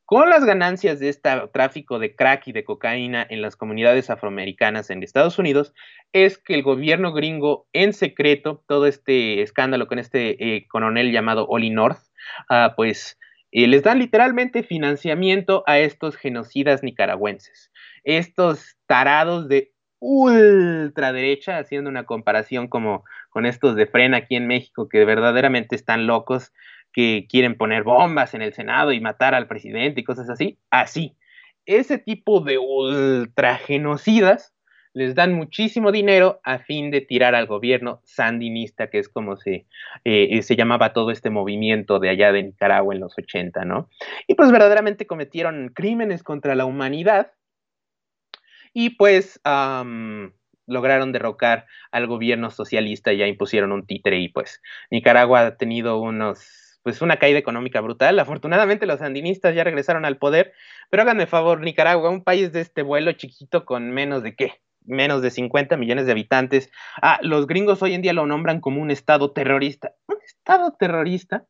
[0.05, 4.89] Con las ganancias de este tráfico de crack y de cocaína en las comunidades afroamericanas
[4.89, 5.71] en Estados Unidos,
[6.13, 11.45] es que el gobierno gringo en secreto, todo este escándalo con este eh, coronel llamado
[11.47, 11.99] Oli North,
[12.49, 13.19] ah, pues
[13.51, 17.71] y les dan literalmente financiamiento a estos genocidas nicaragüenses,
[18.03, 24.87] estos tarados de ultraderecha, haciendo una comparación como con estos de Fren aquí en México,
[24.87, 26.53] que verdaderamente están locos,
[26.93, 31.15] que quieren poner bombas en el Senado y matar al presidente y cosas así, así.
[31.65, 34.53] Ese tipo de ultragenocidas
[34.93, 39.65] les dan muchísimo dinero a fin de tirar al gobierno sandinista, que es como se,
[40.03, 43.89] eh, se llamaba todo este movimiento de allá de Nicaragua en los 80, ¿no?
[44.27, 47.31] Y pues verdaderamente cometieron crímenes contra la humanidad
[48.73, 49.39] y pues
[50.65, 56.79] lograron derrocar al gobierno socialista, ya impusieron un títere y pues Nicaragua ha tenido unos
[56.83, 58.17] pues una caída económica brutal.
[58.19, 60.53] Afortunadamente los sandinistas ya regresaron al poder,
[60.89, 65.21] pero háganme favor, Nicaragua, un país de este vuelo chiquito con menos de qué, menos
[65.21, 66.69] de 50 millones de habitantes.
[67.01, 69.93] Ah, los gringos hoy en día lo nombran como un estado terrorista.
[70.07, 71.45] ¿Un estado terrorista?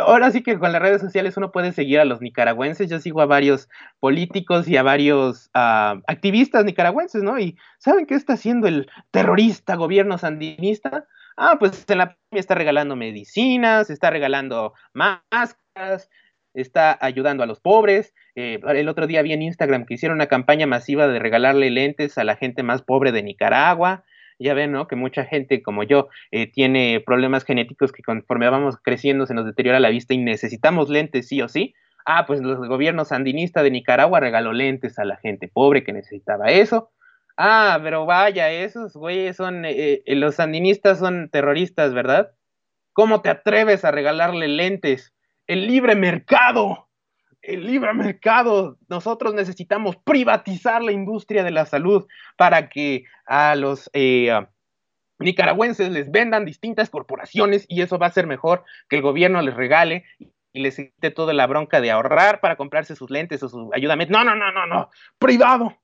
[0.00, 2.90] Ahora sí que con las redes sociales uno puede seguir a los nicaragüenses.
[2.90, 3.68] Yo sigo a varios
[4.00, 7.38] políticos y a varios ah, activistas nicaragüenses, ¿no?
[7.38, 11.06] Y ¿saben qué está haciendo el terrorista gobierno sandinista?
[11.36, 16.10] Ah, pues en la está regalando medicinas, está regalando máscaras,
[16.54, 18.14] está ayudando a los pobres.
[18.34, 22.18] Eh, el otro día vi en Instagram que hicieron una campaña masiva de regalarle lentes
[22.18, 24.04] a la gente más pobre de Nicaragua.
[24.38, 24.88] Ya ven, ¿no?
[24.88, 29.46] Que mucha gente como yo eh, tiene problemas genéticos que conforme vamos creciendo se nos
[29.46, 31.74] deteriora la vista y necesitamos lentes sí o sí.
[32.04, 36.50] Ah, pues el gobierno sandinista de Nicaragua regaló lentes a la gente pobre que necesitaba
[36.50, 36.90] eso.
[37.36, 42.32] Ah, pero vaya, esos güeyes son, eh, eh, los sandinistas son terroristas, ¿verdad?
[42.92, 45.14] ¿Cómo te atreves a regalarle lentes?
[45.52, 46.88] El libre mercado,
[47.42, 48.78] el libre mercado.
[48.88, 52.06] Nosotros necesitamos privatizar la industria de la salud
[52.38, 54.32] para que a los eh,
[55.18, 59.54] nicaragüenses les vendan distintas corporaciones y eso va a ser mejor que el gobierno les
[59.54, 60.04] regale
[60.54, 63.94] y les quite toda la bronca de ahorrar para comprarse sus lentes o su ayuda.
[63.96, 64.88] No, no, no, no, no,
[65.18, 65.76] privado.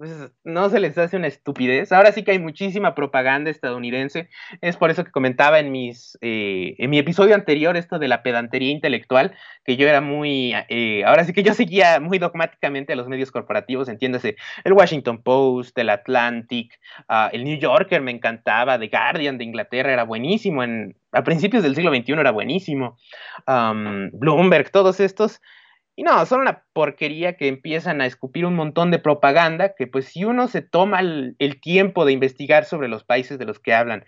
[0.00, 1.92] Pues, no se les hace una estupidez.
[1.92, 4.30] Ahora sí que hay muchísima propaganda estadounidense.
[4.62, 8.22] Es por eso que comentaba en mis eh, en mi episodio anterior esto de la
[8.22, 12.96] pedantería intelectual, que yo era muy, eh, ahora sí que yo seguía muy dogmáticamente a
[12.96, 16.80] los medios corporativos, entiéndase, el Washington Post, el Atlantic,
[17.10, 21.62] uh, el New Yorker me encantaba, The Guardian de Inglaterra era buenísimo, en, a principios
[21.62, 22.96] del siglo XXI era buenísimo,
[23.46, 25.42] Bloomberg, todos estos
[25.96, 30.06] y no, son una porquería que empiezan a escupir un montón de propaganda que pues
[30.06, 34.04] si uno se toma el, tiempo de investigar sobre los países de los que hablan,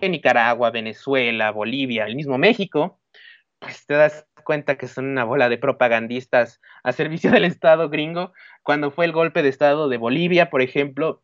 [0.00, 2.98] en Nicaragua, Venezuela, Bolivia, el mismo México,
[3.58, 8.32] pues te das cuenta que son una bola de propagandistas a servicio del Estado gringo.
[8.62, 11.22] Cuando fue el golpe de Estado de Bolivia, por ejemplo,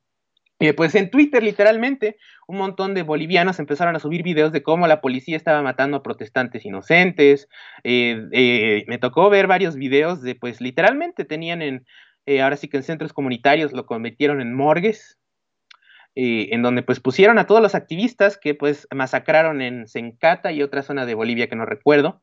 [0.63, 4.87] eh, pues en Twitter, literalmente, un montón de bolivianos empezaron a subir videos de cómo
[4.87, 7.49] la policía estaba matando a protestantes inocentes.
[7.83, 11.85] Eh, eh, me tocó ver varios videos de, pues, literalmente tenían en,
[12.41, 15.19] ahora sí que en centros comunitarios lo convirtieron en morgues,
[16.15, 20.83] en donde pues pusieron a todos los activistas que pues masacraron en Sencata y otra
[20.83, 22.23] zona de Bolivia que no recuerdo.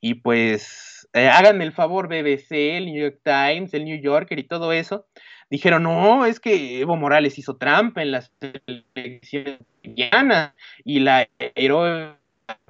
[0.00, 4.72] Y pues háganme el favor, BBC, el New York Times, el New Yorker y todo
[4.72, 5.06] eso.
[5.50, 8.32] Dijeron, no, es que Evo Morales hizo trampa en las
[8.94, 9.58] elecciones
[10.84, 11.28] y la,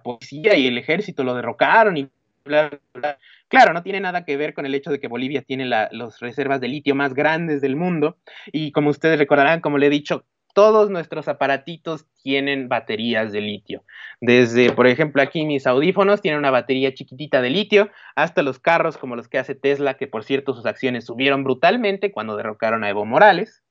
[0.03, 2.09] policía y el ejército lo derrocaron y
[2.45, 3.19] bla, bla,
[3.49, 6.61] Claro, no tiene nada que ver con el hecho de que Bolivia tiene las reservas
[6.61, 8.19] de litio más grandes del mundo.
[8.53, 10.25] Y como ustedes recordarán, como le he dicho,
[10.55, 13.85] todos nuestros aparatitos tienen baterías de litio.
[14.21, 18.99] Desde, por ejemplo, aquí mis audífonos tienen una batería chiquitita de litio, hasta los carros
[18.99, 22.91] como los que hace Tesla, que por cierto sus acciones subieron brutalmente cuando derrocaron a
[22.91, 23.63] Evo Morales,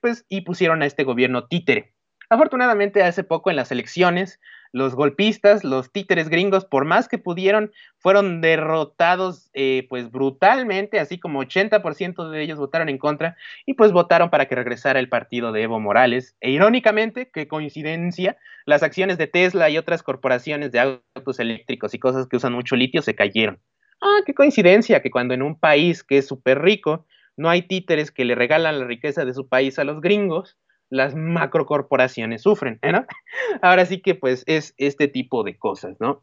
[0.00, 1.94] pues y pusieron a este gobierno títere.
[2.28, 4.40] Afortunadamente, hace poco en las elecciones,
[4.72, 11.18] los golpistas, los títeres gringos, por más que pudieron, fueron derrotados eh, pues brutalmente, así
[11.18, 15.52] como 80% de ellos votaron en contra y pues votaron para que regresara el partido
[15.52, 16.36] de Evo Morales.
[16.40, 21.98] E irónicamente, qué coincidencia, las acciones de Tesla y otras corporaciones de autos eléctricos y
[21.98, 23.58] cosas que usan mucho litio se cayeron.
[24.00, 27.06] Ah, qué coincidencia que cuando en un país que es súper rico,
[27.36, 30.58] no hay títeres que le regalan la riqueza de su país a los gringos,
[30.90, 33.06] las macrocorporaciones sufren, ¿no?
[33.62, 36.22] Ahora sí que pues es este tipo de cosas, ¿no?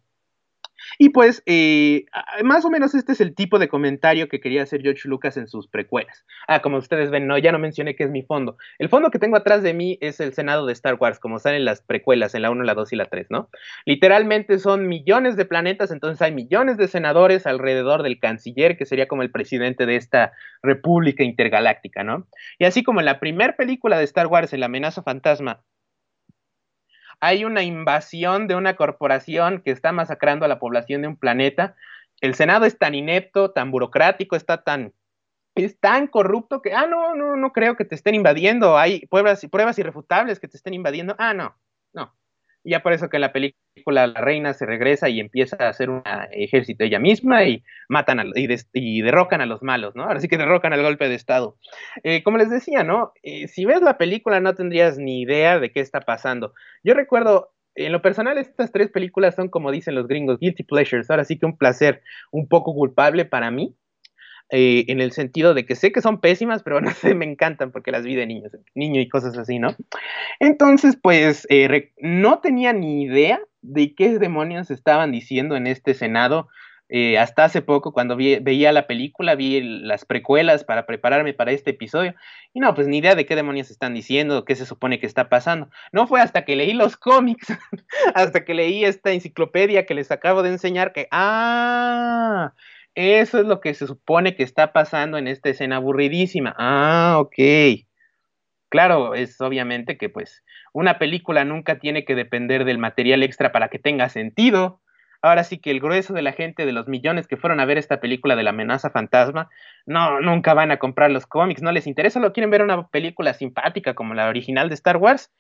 [0.97, 2.05] Y pues, eh,
[2.43, 5.47] más o menos este es el tipo de comentario que quería hacer George Lucas en
[5.47, 6.25] sus precuelas.
[6.47, 8.57] Ah, como ustedes ven, no, ya no mencioné que es mi fondo.
[8.79, 11.65] El fondo que tengo atrás de mí es el Senado de Star Wars, como salen
[11.65, 13.49] las precuelas en la 1, la 2 y la 3, ¿no?
[13.85, 19.07] Literalmente son millones de planetas, entonces hay millones de senadores alrededor del canciller, que sería
[19.07, 22.27] como el presidente de esta república intergaláctica, ¿no?
[22.59, 25.61] Y así como en la primera película de Star Wars, en la amenaza fantasma,
[27.19, 31.75] hay una invasión de una corporación que está masacrando a la población de un planeta.
[32.21, 34.93] El Senado es tan inepto, tan burocrático, está tan
[35.57, 39.45] es tan corrupto que, ah, no, no, no creo que te estén invadiendo, hay pruebas,
[39.51, 41.57] pruebas irrefutables que te estén invadiendo, ah, no,
[41.93, 42.13] no,
[42.69, 45.89] ya por eso que en la película la reina se regresa y empieza a hacer
[45.89, 50.03] un ejército ella misma y matan y, derrocan a los malos, ¿no?
[50.03, 51.57] Ahora sí que derrocan al golpe de Estado.
[52.03, 53.13] Eh, como les decía, ¿no?
[53.23, 56.53] Eh, si ves la película no tendrías ni idea de qué está pasando.
[56.83, 61.09] Yo recuerdo en lo personal, estas tres películas son, como dicen los gringos, guilty pleasures.
[61.09, 62.01] Ahora sí que un placer
[62.31, 63.75] un poco culpable para mí.
[64.49, 67.71] Eh, en el sentido de que sé que son pésimas, pero no sé, me encantan
[67.71, 69.75] porque las vi de niños, niño y cosas así, ¿no?
[70.39, 76.47] Entonces, pues eh, no tenía ni idea de qué demonios estaban diciendo en este Senado.
[76.89, 81.71] Eh, hasta hace poco, cuando veía la película, vi las precuelas para prepararme para este
[81.71, 82.15] episodio,
[82.53, 85.27] y no, pues ni idea de qué demonios están diciendo, qué se supone que está
[85.27, 85.69] pasando.
[85.91, 87.47] No fue hasta que leí los cómics,
[88.15, 92.53] hasta que leí esta enciclopedia que les acabo de enseñar, que, ah,
[92.97, 96.55] eso es lo que se supone que está pasando en esta escena aburridísima.
[96.57, 97.35] Ah, ok.
[98.69, 100.43] Claro, es obviamente que pues
[100.73, 104.81] una película nunca tiene que depender del material extra para que tenga sentido.
[105.21, 107.77] Ahora sí que el grueso de la gente, de los millones que fueron a ver
[107.77, 109.49] esta película de la amenaza fantasma,
[109.85, 113.33] no, nunca van a comprar los cómics, no les interesa, solo quieren ver una película
[113.33, 115.31] simpática como la original de Star Wars.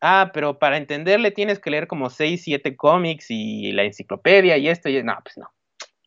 [0.00, 4.68] Ah, pero para entenderle tienes que leer como 6, 7 cómics y la enciclopedia y
[4.68, 5.48] esto y no, pues no.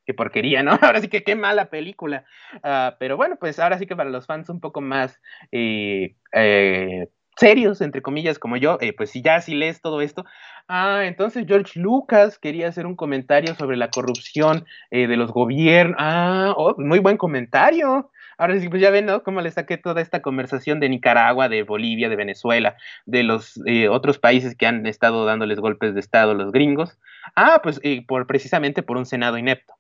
[0.06, 0.72] Qué porquería, ¿no?
[0.82, 2.26] Ahora sí que qué mala película.
[2.64, 5.20] Ah, pero bueno, pues ahora sí que para los fans un poco más
[5.51, 10.26] eh, eh, serios, entre comillas, como yo, eh, pues si ya si lees todo esto.
[10.68, 15.95] Ah, entonces George Lucas quería hacer un comentario sobre la corrupción de los gobiernos.
[15.99, 18.10] Ah, oh, muy buen comentario.
[18.38, 19.24] Ahora sí, pues ya ven, ¿no?
[19.24, 22.76] Cómo le saqué toda esta conversación de Nicaragua, de Bolivia, de Venezuela,
[23.06, 26.97] de los otros países que han estado dándoles golpes de Estado los gringos.
[27.36, 29.76] Ah, pues por, precisamente por un Senado inepto.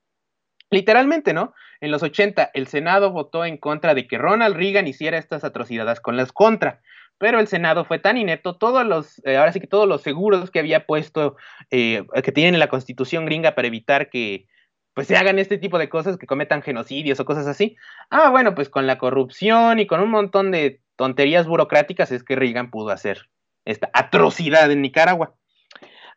[0.71, 1.53] Literalmente, ¿no?
[1.79, 5.99] En los 80 el Senado votó en contra de que Ronald Reagan hiciera estas atrocidades
[5.99, 6.81] con las contra,
[7.17, 10.51] pero el Senado fue tan inepto, todos los, eh, ahora sí que todos los seguros
[10.51, 11.37] que había puesto,
[11.71, 14.47] eh, que tienen en la constitución gringa para evitar que
[14.93, 17.75] pues se hagan este tipo de cosas, que cometan genocidios o cosas así.
[18.09, 22.37] Ah, bueno, pues con la corrupción y con un montón de tonterías burocráticas es que
[22.37, 23.29] Reagan pudo hacer
[23.65, 25.35] esta atrocidad en Nicaragua.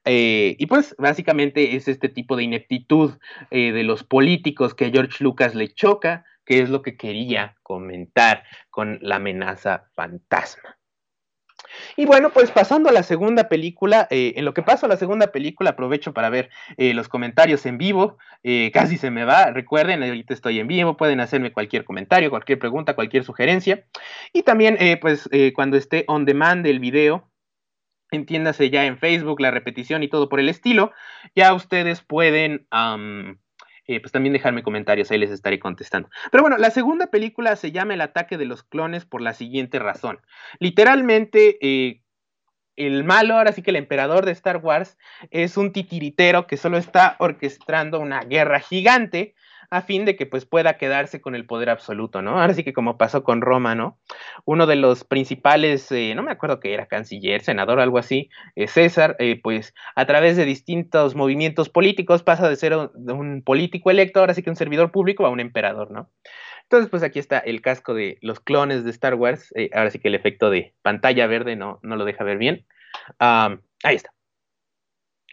[0.05, 3.19] Eh, y pues básicamente es este tipo de ineptitud
[3.51, 7.57] eh, de los políticos que a George Lucas le choca, que es lo que quería
[7.63, 10.79] comentar con la amenaza fantasma.
[11.97, 14.97] Y bueno, pues pasando a la segunda película, eh, en lo que paso a la
[14.97, 18.17] segunda película aprovecho para ver los comentarios en vivo,
[18.73, 22.95] casi se me va, recuerden, ahorita estoy en vivo, pueden hacerme cualquier comentario, cualquier pregunta,
[22.95, 23.85] cualquier sugerencia.
[24.33, 27.29] Y también, pues cuando esté on demand el video,
[28.11, 30.93] entiéndase ya en Facebook, la repetición y todo por el estilo,
[31.35, 32.67] ya ustedes pueden
[33.87, 36.11] eh, pues también dejarme comentarios, ahí les estaré contestando.
[36.31, 39.79] Pero bueno, la segunda película se llama El ataque de los clones por la siguiente
[39.79, 40.21] razón.
[40.59, 42.03] Literalmente, eh,
[42.77, 44.99] el malo, ahora sí que el emperador de Star Wars,
[45.31, 49.35] es un titiritero que solo está orquestando una guerra gigante
[49.71, 52.41] a fin de que pues pueda quedarse con el poder absoluto, ¿no?
[52.41, 53.99] Ahora sí que como pasó con Roma, ¿no?
[54.45, 58.67] Uno de los principales, eh, no me acuerdo que era canciller, senador, algo así, eh,
[58.67, 64.21] César, eh, pues a través de distintos movimientos políticos pasa de ser un, político electo,
[64.21, 66.11] ahora sí que un servidor público, a un emperador, ¿no?
[66.63, 69.53] Entonces, pues aquí está el casco de los clones de Star Wars.
[69.73, 72.67] ahora sí que el efecto de pantalla verde no, no lo deja ver bien.
[73.19, 74.13] ahí está.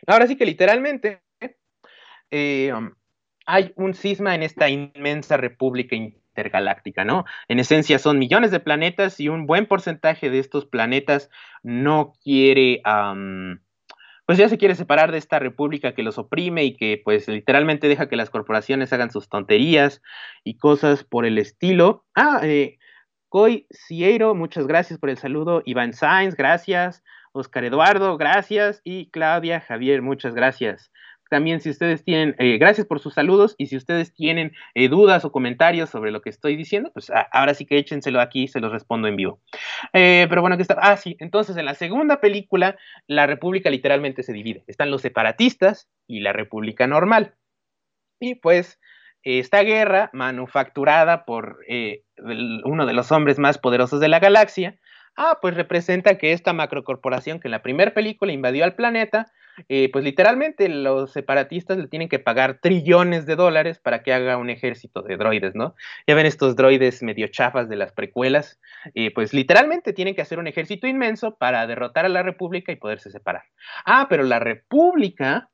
[0.07, 1.21] Ahora sí que literalmente
[3.45, 7.25] hay un cisma en esta inmensa república intergaláctica, ¿no?
[7.47, 11.29] En esencia son millones de planetas y un buen porcentaje de estos planetas
[11.63, 12.81] no quiere,
[14.25, 17.87] pues ya se quiere separar de esta república que los oprime y que pues literalmente
[17.87, 20.01] deja que las corporaciones hagan sus tonterías
[20.43, 22.05] y cosas por el estilo.
[22.15, 22.77] Ah, eh,
[23.29, 25.61] Coy Cieiro, muchas gracias por el saludo.
[25.65, 27.03] Iván Sainz, gracias.
[27.33, 28.81] Oscar Eduardo, gracias.
[28.85, 30.89] Y Claudia Javier, muchas gracias.
[31.29, 35.25] También si ustedes tienen, eh, gracias por sus saludos y si ustedes tienen eh, dudas
[35.25, 38.71] o comentarios sobre lo que estoy diciendo, pues ahora sí que échenselo aquí, se los
[38.71, 39.39] respondo en vivo.
[39.93, 44.21] Eh, pero bueno, que está, ah, sí, entonces en la segunda película la república literalmente
[44.21, 44.63] se divide.
[44.67, 47.33] Están los separatistas y la república normal.
[48.19, 48.79] Y pues
[49.23, 51.57] esta guerra, manufacturada por
[52.63, 54.79] uno de los hombres más poderosos de la galaxia,
[55.17, 59.31] ah, pues representa que esta macrocorporación que en la primera película invadió al planeta,
[59.69, 64.37] eh, pues literalmente los separatistas le tienen que pagar trillones de dólares para que haga
[64.37, 65.75] un ejército de droides, ¿no?
[66.07, 68.59] Ya ven estos droides medio chafas de las precuelas,
[68.93, 72.75] eh, pues literalmente tienen que hacer un ejército inmenso para derrotar a la República y
[72.75, 73.43] poderse separar.
[73.85, 75.49] Ah, pero la República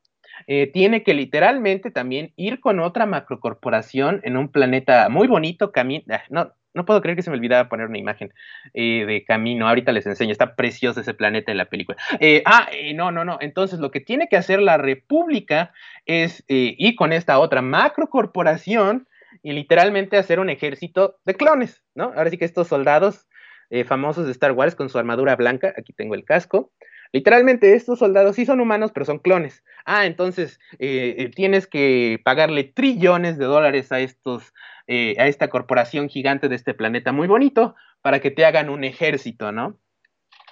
[0.46, 6.04] eh, tiene que literalmente también ir con otra macrocorporación en un planeta muy bonito, camino,
[6.10, 8.32] ah, no, no puedo creer que se me olvidaba poner una imagen
[8.74, 9.68] eh, de camino.
[9.68, 10.32] Ahorita les enseño.
[10.32, 11.98] Está precioso ese planeta en la película.
[12.20, 13.38] Eh, ah, eh, no, no, no.
[13.40, 15.72] Entonces, lo que tiene que hacer la República
[16.06, 19.06] es ir con esta otra macrocorporación
[19.42, 22.12] y literalmente hacer un ejército de clones, ¿no?
[22.16, 23.26] Ahora sí que estos soldados
[23.86, 26.72] famosos de Star Wars con su armadura blanca, aquí tengo el casco.
[27.12, 29.62] Literalmente estos soldados sí son humanos, pero son clones.
[29.84, 30.58] Ah, entonces
[31.34, 34.52] tienes que pagarle trillones de dólares a estos
[34.88, 38.82] eh, a esta corporación gigante de este planeta muy bonito para que te hagan un
[38.82, 39.78] ejército, ¿no?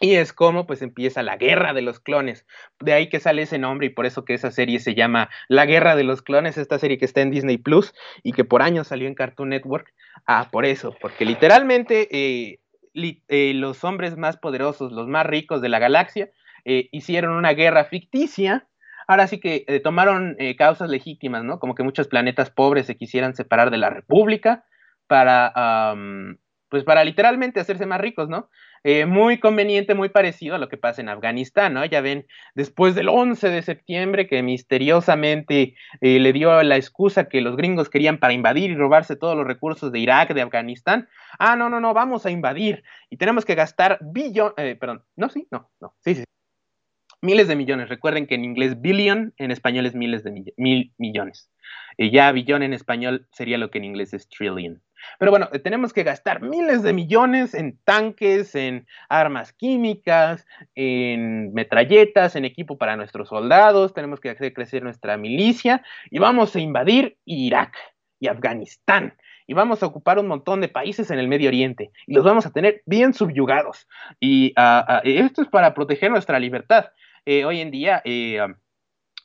[0.00, 2.46] Y es como pues empieza la guerra de los clones.
[2.78, 5.66] De ahí que sale ese nombre y por eso que esa serie se llama La
[5.66, 7.92] Guerra de los Clones, esta serie que está en Disney Plus
[8.22, 9.92] y que por años salió en Cartoon Network.
[10.26, 12.60] Ah, por eso, porque literalmente eh,
[12.94, 16.30] eh, los hombres más poderosos, los más ricos de la galaxia,
[16.64, 18.66] hicieron una guerra ficticia
[19.10, 21.58] ahora sí que eh, tomaron eh, causas legítimas, ¿no?
[21.58, 24.64] Como que muchos planetas pobres se quisieran separar de la República
[25.08, 25.52] para,
[26.68, 28.48] pues para literalmente hacerse más ricos, ¿no?
[28.84, 31.84] Eh, muy conveniente, muy parecido a lo que pasa en Afganistán, ¿no?
[31.84, 37.56] Ya ven, después del 11 de septiembre, que misteriosamente le dio la excusa que los
[37.56, 41.08] gringos querían para invadir y robarse todos los recursos de Irak, de Afganistán.
[41.40, 45.48] Ah, no, no, no, vamos a invadir y tenemos que gastar billón, perdón, no, sí,
[45.50, 46.24] no, no, sí, sí,
[47.22, 47.88] Miles de millones.
[47.88, 51.50] Recuerden que en inglés billion, en español es miles de mil millones.
[51.98, 54.80] Y ya billón en español sería lo que en inglés es trillion.
[55.18, 62.36] Pero bueno, tenemos que gastar miles de millones en tanques, en armas químicas, en metralletas,
[62.36, 67.18] en equipo para nuestros soldados, tenemos que hacer crecer nuestra milicia y vamos a invadir
[67.24, 67.74] Irak
[68.18, 69.14] y Afganistán
[69.46, 72.46] y vamos a ocupar un montón de países en el Medio Oriente y los vamos
[72.46, 73.88] a tener bien subyugados.
[74.20, 76.90] Y ah, ah, esto es para proteger nuestra libertad.
[77.26, 78.38] Eh, hoy en día, eh,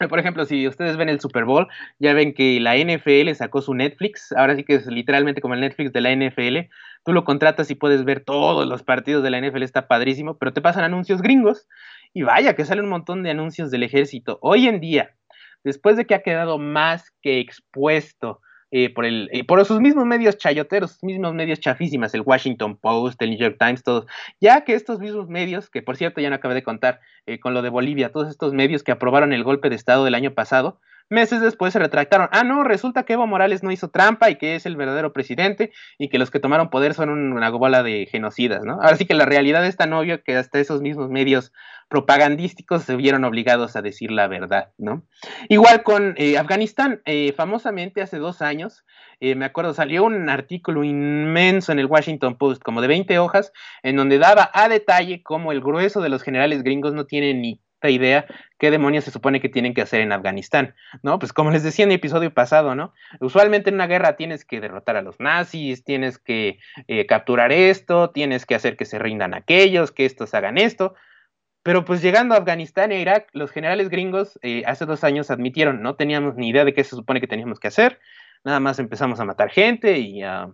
[0.09, 1.67] por ejemplo, si ustedes ven el Super Bowl,
[1.99, 5.61] ya ven que la NFL sacó su Netflix, ahora sí que es literalmente como el
[5.61, 6.69] Netflix de la NFL,
[7.05, 10.51] tú lo contratas y puedes ver todos los partidos de la NFL, está padrísimo, pero
[10.51, 11.67] te pasan anuncios gringos
[12.13, 14.37] y vaya que salen un montón de anuncios del ejército.
[14.41, 15.15] Hoy en día,
[15.63, 18.41] después de que ha quedado más que expuesto
[18.77, 22.75] eh, por, el, eh, por sus mismos medios chayoteros, sus mismos medios chafísimas, el Washington
[22.75, 24.05] Post, el New York Times, todos,
[24.41, 27.53] ya que estos mismos medios, que por cierto ya no acabé de contar eh, con
[27.53, 30.81] lo de Bolivia, todos estos medios que aprobaron el golpe de Estado del año pasado,
[31.09, 32.29] Meses después se retractaron.
[32.31, 35.71] Ah, no, resulta que Evo Morales no hizo trampa y que es el verdadero presidente
[35.99, 38.73] y que los que tomaron poder son una bola de genocidas, ¿no?
[38.81, 41.51] Ahora sí que la realidad es tan obvia que hasta esos mismos medios
[41.87, 45.03] propagandísticos se vieron obligados a decir la verdad, ¿no?
[45.49, 48.85] Igual con eh, Afganistán, eh, famosamente hace dos años,
[49.19, 53.51] eh, me acuerdo, salió un artículo inmenso en el Washington Post, como de 20 hojas,
[53.83, 57.61] en donde daba a detalle cómo el grueso de los generales gringos no tiene ni
[57.89, 58.25] idea
[58.57, 61.19] qué demonios se supone que tienen que hacer en Afganistán, ¿no?
[61.19, 62.93] Pues como les decía en el episodio pasado, ¿no?
[63.19, 68.11] Usualmente en una guerra tienes que derrotar a los nazis, tienes que eh, capturar esto,
[68.11, 70.95] tienes que hacer que se rindan aquellos, que estos hagan esto.
[71.63, 75.81] Pero pues llegando a Afganistán e Irak, los generales gringos eh, hace dos años admitieron,
[75.81, 77.99] no teníamos ni idea de qué se supone que teníamos que hacer,
[78.43, 80.49] nada más empezamos a matar gente y a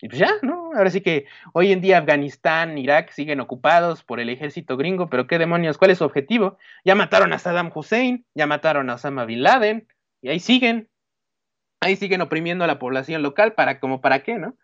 [0.00, 0.70] y pues ya, ¿no?
[0.74, 5.26] Ahora sí que hoy en día Afganistán, Irak siguen ocupados por el ejército gringo, pero
[5.26, 6.56] qué demonios, ¿cuál es su objetivo?
[6.84, 9.88] Ya mataron a Saddam Hussein, ya mataron a Osama Bin Laden,
[10.22, 10.88] y ahí siguen,
[11.80, 14.56] ahí siguen oprimiendo a la población local, para como para qué, ¿no?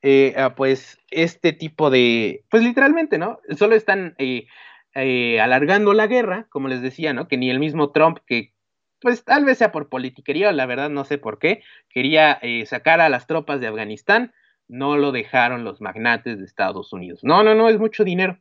[0.00, 3.40] Eh, ah, pues este tipo de, pues literalmente, ¿no?
[3.58, 4.46] Solo están eh,
[4.94, 7.28] eh, alargando la guerra, como les decía, ¿no?
[7.28, 8.54] Que ni el mismo Trump, que
[9.00, 13.08] pues tal vez sea por politiquería, la verdad no sé por qué, quería sacar a
[13.08, 14.32] las tropas de Afganistán,
[14.68, 17.20] no lo dejaron los magnates de Estados Unidos.
[17.22, 18.38] No, no, no, es mucho dinero.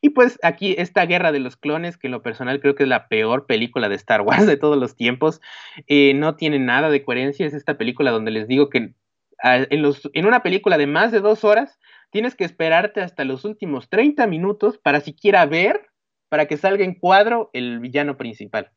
[0.00, 2.88] Y pues aquí esta guerra de los clones, que en lo personal creo que es
[2.88, 5.40] la peor película de Star Wars de todos los tiempos,
[5.86, 7.46] eh, no tiene nada de coherencia.
[7.46, 8.94] Es esta película donde les digo que
[9.42, 11.78] ah, en, los, en una película de más de dos horas
[12.10, 15.86] tienes que esperarte hasta los últimos 30 minutos para siquiera ver,
[16.28, 18.70] para que salga en cuadro el villano principal.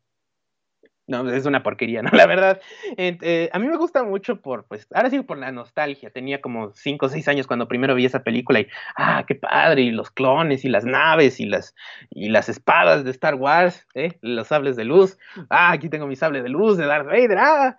[1.09, 2.11] No, es una porquería, ¿no?
[2.13, 2.61] La verdad,
[2.95, 6.11] eh, a mí me gusta mucho por, pues, ahora sí por la nostalgia.
[6.11, 9.81] Tenía como 5 o 6 años cuando primero vi esa película y, ah, qué padre,
[9.81, 11.73] y los clones y las naves y las,
[12.11, 14.19] y las espadas de Star Wars, ¿eh?
[14.21, 15.17] Los sables de luz.
[15.49, 17.77] Ah, aquí tengo mi sable de luz de Darth Vader, ah.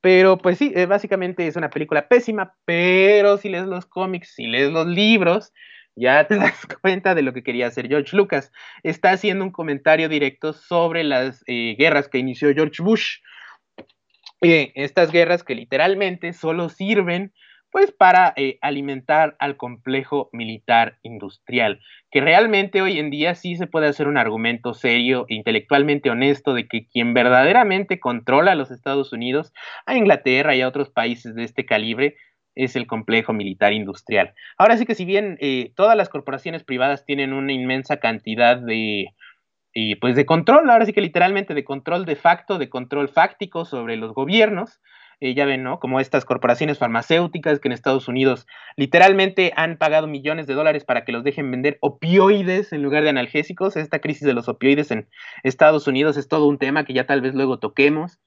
[0.00, 4.46] Pero pues sí, eh, básicamente es una película pésima, pero si lees los cómics, si
[4.46, 5.52] lees los libros,
[5.96, 8.52] ya te das cuenta de lo que quería hacer George Lucas.
[8.82, 13.18] Está haciendo un comentario directo sobre las eh, guerras que inició George Bush.
[14.42, 17.32] Eh, estas guerras que literalmente solo sirven
[17.70, 21.80] pues para eh, alimentar al complejo militar industrial,
[22.10, 26.52] que realmente hoy en día sí se puede hacer un argumento serio e intelectualmente honesto
[26.52, 29.52] de que quien verdaderamente controla a los Estados Unidos,
[29.86, 32.16] a Inglaterra y a otros países de este calibre,
[32.54, 34.34] es el complejo militar industrial.
[34.58, 39.14] Ahora sí que si bien eh, todas las corporaciones privadas tienen una inmensa cantidad de,
[39.74, 43.64] eh, pues de control, ahora sí que literalmente de control de facto, de control fáctico
[43.64, 44.80] sobre los gobiernos,
[45.22, 45.80] eh, ya ven, ¿no?
[45.80, 48.46] Como estas corporaciones farmacéuticas que en Estados Unidos
[48.76, 53.10] literalmente han pagado millones de dólares para que los dejen vender opioides en lugar de
[53.10, 53.76] analgésicos.
[53.76, 55.08] Esta crisis de los opioides en
[55.42, 58.18] Estados Unidos es todo un tema que ya tal vez luego toquemos.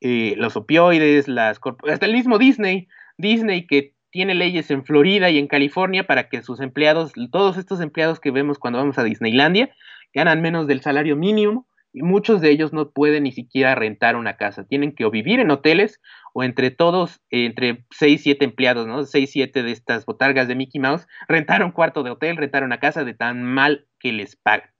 [0.00, 2.88] los opioides, las hasta el mismo Disney
[3.20, 7.80] Disney que tiene leyes en Florida y en California para que sus empleados, todos estos
[7.80, 9.70] empleados que vemos cuando vamos a Disneylandia,
[10.12, 14.36] ganan menos del salario mínimo y muchos de ellos no pueden ni siquiera rentar una
[14.36, 14.64] casa.
[14.64, 16.00] Tienen que o vivir en hoteles
[16.34, 19.04] o entre todos, entre 6, 7 empleados, ¿no?
[19.04, 22.78] 6, 7 de estas botargas de Mickey Mouse, rentar un cuarto de hotel, rentar una
[22.78, 24.70] casa de tan mal que les pagan.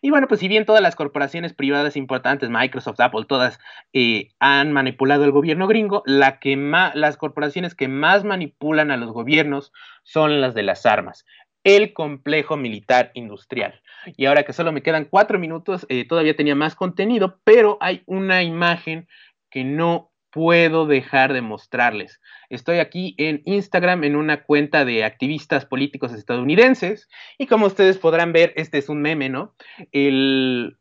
[0.00, 3.58] Y bueno, pues si bien todas las corporaciones privadas importantes, Microsoft, Apple, todas
[3.92, 6.56] eh, han manipulado el gobierno gringo, la que
[6.94, 11.24] las corporaciones que más manipulan a los gobiernos son las de las armas
[11.64, 13.80] el complejo militar industrial.
[14.16, 18.02] Y ahora que solo me quedan cuatro minutos, eh, todavía tenía más contenido, pero hay
[18.06, 19.06] una imagen
[19.50, 22.20] que no puedo dejar de mostrarles.
[22.48, 27.08] Estoy aquí en Instagram en una cuenta de activistas políticos estadounidenses
[27.38, 29.54] y como ustedes podrán ver, este es un meme, ¿no?
[29.92, 30.78] El,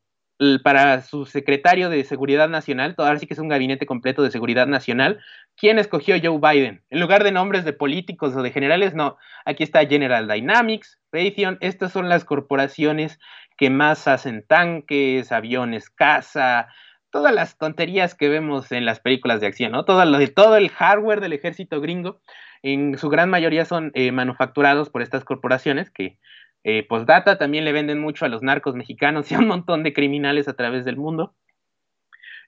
[0.64, 4.68] para su secretario de Seguridad Nacional, ahora sí que es un gabinete completo de Seguridad
[4.68, 5.20] Nacional,
[5.56, 6.82] ¿quién escogió Joe Biden?
[6.89, 11.58] En lugar de nombres de políticos o de generales, no, aquí está General Dynamics, Raytheon,
[11.60, 13.20] estas son las corporaciones
[13.58, 16.70] que más hacen tanques, aviones, caza,
[17.12, 19.86] todas las tonterías que vemos en las películas de acción, ¿no?
[19.86, 22.22] Todo, lo, todo el hardware del ejército gringo,
[22.64, 26.18] en su gran mayoría son eh, manufacturados por estas corporaciones que
[26.64, 29.93] eh, postdata también le venden mucho a los narcos mexicanos y a un montón de
[29.93, 31.36] criminales a través del mundo.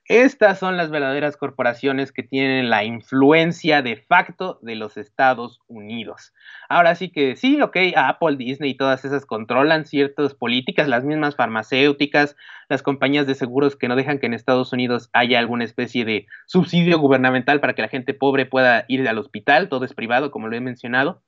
[0.06, 6.34] Estas son las verdaderas corporaciones que tienen la influencia de facto de los Estados Unidos.
[6.68, 11.36] Ahora sí que sí, ok, Apple, Disney y todas esas controlan ciertas políticas, las mismas
[11.36, 12.36] farmacéuticas,
[12.68, 16.26] las compañías de seguros que no dejan que en Estados Unidos haya alguna especie de
[16.44, 20.48] subsidio gubernamental para que la gente pobre pueda ir al hospital, todo es privado, como
[20.48, 21.22] lo he mencionado.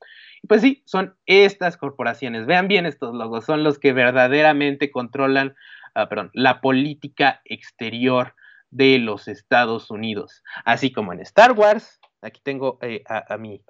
[0.47, 2.45] Pues sí, son estas corporaciones.
[2.45, 5.55] Vean bien estos logos, son los que verdaderamente controlan,
[5.95, 8.35] ah, perdón, la política exterior
[8.71, 10.43] de los Estados Unidos.
[10.65, 13.63] Así como en Star Wars, aquí tengo eh, a, mi,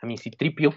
[0.00, 0.74] a mi Citripio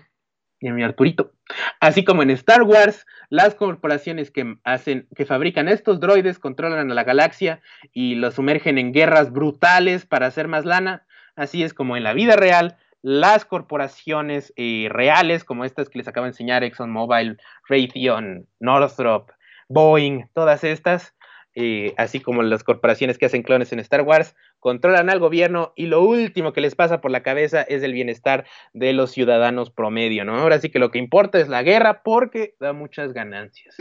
[0.59, 1.34] y a mi Arturito.
[1.80, 6.93] Así como en Star Wars, las corporaciones que hacen, que fabrican estos droides controlan a
[6.93, 7.61] la galaxia
[7.93, 11.05] y los sumergen en guerras brutales para hacer más lana.
[11.36, 16.07] Así es como en la vida real, las corporaciones eh, reales, como estas que les
[16.07, 17.38] acabo de enseñar, ExxonMobil,
[17.70, 19.30] Raytheon, Northrop,
[19.70, 21.16] Boeing, todas estas,
[21.56, 25.88] eh, así como las corporaciones que hacen clones en Star Wars, controlan al gobierno y
[25.88, 30.26] lo último que les pasa por la cabeza es el bienestar de los ciudadanos promedio,
[30.26, 30.36] ¿no?
[30.38, 33.78] Ahora sí que lo que importa es la guerra porque da muchas ganancias.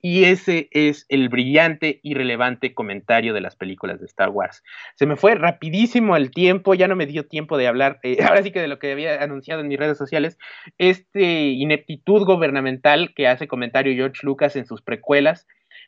[0.00, 4.62] Y ese es el brillante y relevante comentario de las películas de Star Wars.
[4.94, 8.42] Se me fue rapidísimo el tiempo, ya no me dio tiempo de hablar, eh, ahora
[8.42, 10.38] sí que de lo que había anunciado en mis redes sociales,
[10.78, 15.46] este ineptitud gubernamental que hace comentario George Lucas en sus precuelas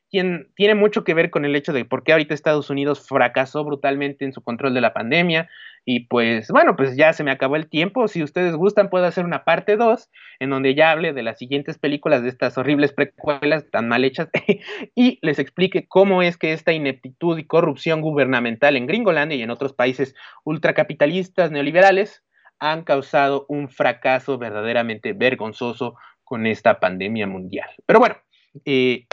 [0.08, 4.24] tiene mucho que ver con el hecho de por qué ahorita Estados Unidos fracasó brutalmente
[4.24, 5.48] en su control de la pandemia.
[5.84, 8.08] Y pues bueno, pues ya se me acabó el tiempo.
[8.08, 11.78] Si ustedes gustan, puedo hacer una parte 2 en donde ya hable de las siguientes
[11.78, 14.28] películas de estas horribles precuelas tan mal hechas
[14.94, 19.50] y les explique cómo es que esta ineptitud y corrupción gubernamental en Gringolandia y en
[19.50, 22.24] otros países ultracapitalistas neoliberales
[22.58, 27.68] han causado un fracaso verdaderamente vergonzoso con esta pandemia mundial.
[27.86, 28.16] Pero bueno,
[28.64, 29.06] eh,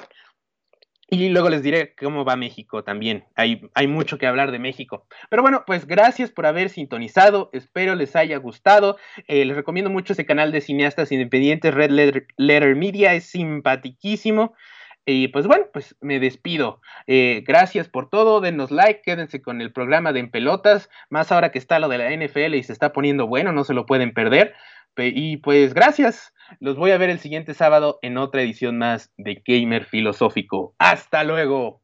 [1.14, 3.26] y luego les diré cómo va México también.
[3.36, 5.05] Hay, hay mucho que hablar de México.
[5.30, 7.49] Pero bueno, pues gracias por haber sintonizado.
[7.53, 8.97] Espero les haya gustado.
[9.28, 11.91] Eh, les recomiendo mucho ese canal de cineastas independientes, Red
[12.38, 13.14] Letter, Media.
[13.14, 14.55] Es simpaticísimo.
[15.05, 16.82] Y pues bueno, pues me despido.
[17.07, 18.41] Eh, gracias por todo.
[18.41, 19.01] Denos like.
[19.03, 20.89] Quédense con el programa de En Pelotas.
[21.09, 23.51] Más ahora que está lo de la NFL y se está poniendo bueno.
[23.51, 24.53] No se lo pueden perder.
[24.97, 26.34] Y pues gracias.
[26.60, 30.76] Los voy a ver el siguiente sábado en otra edición más de Gamer Filosófico.
[30.80, 31.83] Hasta luego.